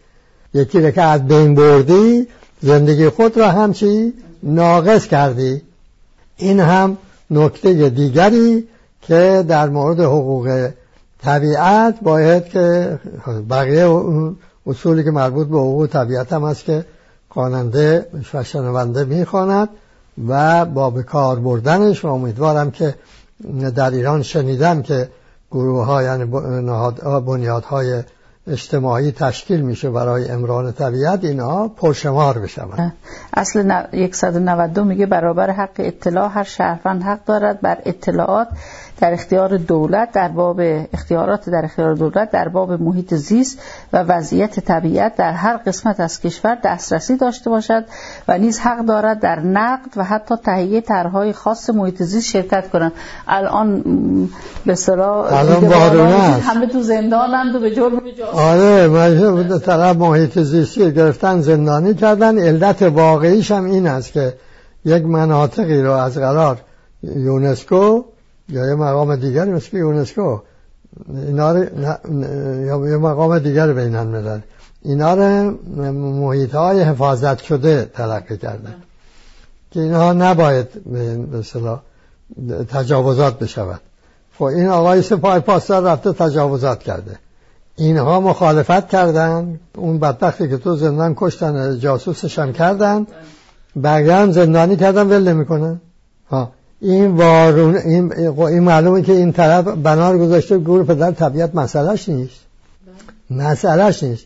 یکی 0.53 0.81
رو 0.81 1.01
از 1.01 1.27
بین 1.27 1.55
بردی 1.55 2.27
زندگی 2.63 3.09
خود 3.09 3.37
را 3.37 3.51
هم 3.51 3.73
چی؟ 3.73 4.13
ناقص 4.43 5.07
کردی. 5.07 5.61
این 6.37 6.59
هم 6.59 6.97
نکته 7.31 7.89
دیگری 7.89 8.67
که 9.01 9.45
در 9.47 9.69
مورد 9.69 9.99
حقوق 9.99 10.69
طبیعت 11.21 11.95
باید 12.01 12.45
که 12.45 12.99
بقیه 13.49 14.03
اصولی 14.67 15.03
که 15.03 15.11
مربوط 15.11 15.47
به 15.47 15.57
حقوق 15.57 15.87
طبیعت 15.87 16.33
هم 16.33 16.43
هست 16.43 16.65
که 16.65 16.85
خواننده 17.29 18.05
و 18.33 18.43
شنونده 18.43 19.03
می‌خواند 19.03 19.69
و 20.27 20.65
با 20.65 20.89
به 20.89 21.03
کار 21.03 21.39
بردنش 21.39 22.05
و 22.05 22.07
امیدوارم 22.07 22.71
که 22.71 22.95
در 23.75 23.91
ایران 23.91 24.21
شنیدم 24.21 24.81
که 24.81 25.09
گروه 25.51 25.85
ها 25.85 26.03
یعنی 26.03 26.25
بنیادهای 27.25 28.03
اجتماعی 28.47 29.11
تشکیل 29.11 29.61
میشه 29.61 29.89
برای 29.89 30.29
امران 30.29 30.71
طبیعت 30.71 31.23
اینها 31.23 31.67
پرشمار 31.67 32.39
بشوند. 32.39 32.93
اصل 33.33 33.83
192 34.11 34.83
میگه 34.83 35.05
برابر 35.05 35.51
حق 35.51 35.75
اطلاع 35.77 36.29
هر 36.29 36.43
شهروند 36.43 37.03
حق 37.03 37.25
دارد 37.25 37.61
بر 37.61 37.77
اطلاعات 37.85 38.47
در 39.03 39.13
اختیار 39.13 39.57
دولت 39.57 40.11
در 40.11 40.27
باب 40.27 40.61
اختیارات 40.93 41.49
در 41.49 41.65
اختیار 41.65 41.93
دولت 41.93 42.31
در 42.31 42.47
باب 42.47 42.71
محیط 42.71 43.13
زیست 43.13 43.59
و 43.93 44.03
وضعیت 44.03 44.59
طبیعت 44.59 45.15
در 45.15 45.31
هر 45.31 45.57
قسمت 45.57 45.99
از 45.99 46.21
کشور 46.21 46.57
دسترسی 46.63 47.17
داشته 47.17 47.49
باشد 47.49 47.85
و 48.27 48.37
نیز 48.37 48.59
حق 48.59 48.85
دارد 48.85 49.19
در 49.19 49.39
نقد 49.39 49.89
و 49.95 50.03
حتی 50.03 50.35
تهیه 50.35 50.81
طرحهای 50.81 51.33
خاص 51.33 51.69
محیط 51.69 52.03
زیست 52.03 52.27
شرکت 52.27 52.69
کنند. 52.69 52.91
الان 53.27 53.81
به 54.65 54.71
اصطلاح 54.71 55.33
همه 56.49 56.67
تو 56.67 56.81
زندانند 56.81 57.55
و 57.55 57.59
به 57.59 57.75
جرم 57.75 58.01
آره 58.33 58.87
من 58.87 59.59
طرف 59.59 59.95
محیط 59.95 60.39
زیستی 60.39 60.91
گرفتن 60.91 61.41
زندانی 61.41 61.93
کردن. 61.93 62.37
علت 62.37 62.81
واقعیش 62.81 63.51
هم 63.51 63.65
این 63.65 63.87
است 63.87 64.13
که 64.13 64.33
یک 64.85 65.05
مناطقی 65.05 65.81
رو 65.81 65.91
از 65.91 66.17
قرار 66.17 66.57
یونسکو 67.03 68.03
یا 68.49 68.65
یه 68.67 68.75
مقام 68.75 69.15
دیگری 69.15 69.51
مثل 69.51 69.77
یونسکو. 69.77 70.39
اینا 71.15 71.59
یا 71.59 72.89
یه 72.89 72.97
مقام 72.97 73.39
دیگر 73.39 73.73
بین 73.73 73.95
الملل 73.95 74.39
اینا 74.81 75.13
رو 75.13 75.51
محیط 75.91 76.55
های 76.55 76.81
حفاظت 76.81 77.43
شده 77.43 77.91
تلقی 77.93 78.37
کردن. 78.37 78.75
که 79.71 79.79
اینها 79.79 80.13
نباید 80.13 80.67
به 80.83 82.63
تجاوزات 82.63 83.39
بشود. 83.39 83.81
خب 84.37 84.43
این 84.43 84.67
آقای 84.67 85.01
سپاه 85.01 85.39
پاسدار 85.39 85.83
رفته 85.83 86.13
تجاوزات 86.13 86.79
کرده. 86.79 87.19
اینها 87.75 88.19
مخالفت 88.19 88.87
کردن. 88.87 89.59
اون 89.75 89.99
بدبختی 89.99 90.49
که 90.49 90.57
تو 90.57 90.75
زندان 90.75 91.13
کشتن 91.17 91.79
جاسوسش 91.79 92.39
هم 92.39 92.53
کردن. 92.53 93.07
بقیه 93.83 94.15
هم 94.15 94.31
زندانی 94.31 94.75
کردن 94.75 95.07
ول 95.07 95.33
نمی‌کنن. 95.33 95.81
ها. 96.29 96.51
این 96.83 97.15
وارون 97.17 97.75
این, 97.75 98.13
این 98.37 98.59
معلومه 98.59 99.01
که 99.01 99.13
این 99.13 99.31
طرف 99.31 99.67
بنار 99.67 100.17
گذاشته 100.17 100.57
گور 100.57 100.83
پدر 100.83 101.11
طبیعت 101.11 101.55
مسئلهش 101.55 102.09
نیست. 102.09 102.39
مسئلهش 103.29 104.03
نیست. 104.03 104.25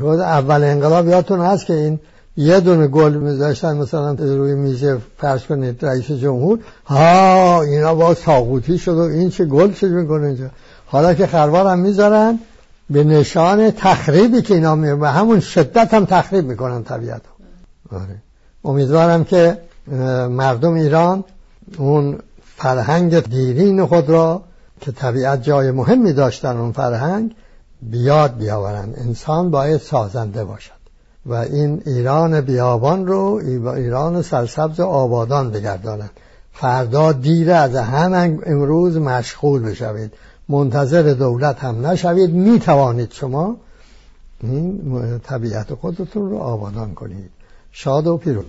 خود 0.00 0.20
اول 0.20 0.64
انقلاب 0.64 1.08
یادتون 1.08 1.40
هست 1.40 1.66
که 1.66 1.74
این 1.74 2.00
یه 2.36 2.60
دونه 2.60 2.86
گل 2.86 3.14
میذاشتن 3.14 3.76
مثلا 3.76 4.12
روی 4.12 4.54
میزه 4.54 4.98
فرض 5.18 5.42
کنید 5.42 5.84
رئیس 5.84 6.10
جمهور. 6.10 6.58
ها 6.86 7.62
اینا 7.62 7.94
با 7.94 8.14
ساقوتی 8.14 8.78
شد 8.78 8.94
و 8.94 9.00
این 9.00 9.30
چه 9.30 9.44
گل 9.44 9.72
چه 9.72 9.88
می‌کنه 9.88 10.26
اینجا. 10.26 10.50
حالا 10.86 11.14
که 11.14 11.26
خروار 11.26 11.66
هم 11.66 11.78
می‌ذارن 11.78 12.38
به 12.90 13.04
نشان 13.04 13.70
تخریبی 13.70 14.42
که 14.42 14.54
اینا 14.54 14.74
می 14.74 14.94
به 14.94 15.08
همون 15.08 15.40
شدت 15.40 15.94
هم 15.94 16.04
تخریب 16.04 16.44
می‌کنن 16.44 16.82
طبیعت 16.82 17.22
آره. 17.92 18.22
امیدوارم 18.64 19.24
که 19.24 19.58
مردم 20.30 20.74
ایران 20.74 21.24
اون 21.78 22.18
فرهنگ 22.56 23.20
دیرین 23.20 23.86
خود 23.86 24.10
را 24.10 24.42
که 24.80 24.92
طبیعت 24.92 25.42
جای 25.42 25.70
مهمی 25.70 26.12
داشتن 26.12 26.56
اون 26.56 26.72
فرهنگ 26.72 27.34
بیاد 27.82 28.36
بیاورن. 28.36 28.94
انسان 28.96 29.50
باید 29.50 29.80
سازنده 29.80 30.44
باشد. 30.44 30.82
و 31.26 31.34
این 31.34 31.82
ایران 31.86 32.40
بیابان 32.40 33.06
رو 33.06 33.40
ایران 33.76 34.22
سرسبز 34.22 34.80
آبادان 34.80 35.50
بگردانند. 35.50 36.10
فردا 36.52 37.12
دیره 37.12 37.54
از 37.54 37.74
همه 37.74 38.38
امروز 38.46 38.96
مشغول 38.96 39.62
بشوید. 39.62 40.12
منتظر 40.48 41.02
دولت 41.02 41.58
هم 41.58 41.86
نشوید. 41.86 42.30
می 42.30 42.60
توانید 42.60 43.12
شما 43.12 43.56
این 44.42 45.20
طبیعت 45.24 45.74
خودتون 45.74 46.30
رو 46.30 46.38
آبادان 46.38 46.94
کنید. 46.94 47.30
شاد 47.72 48.06
و 48.06 48.16
پیروز 48.16 48.44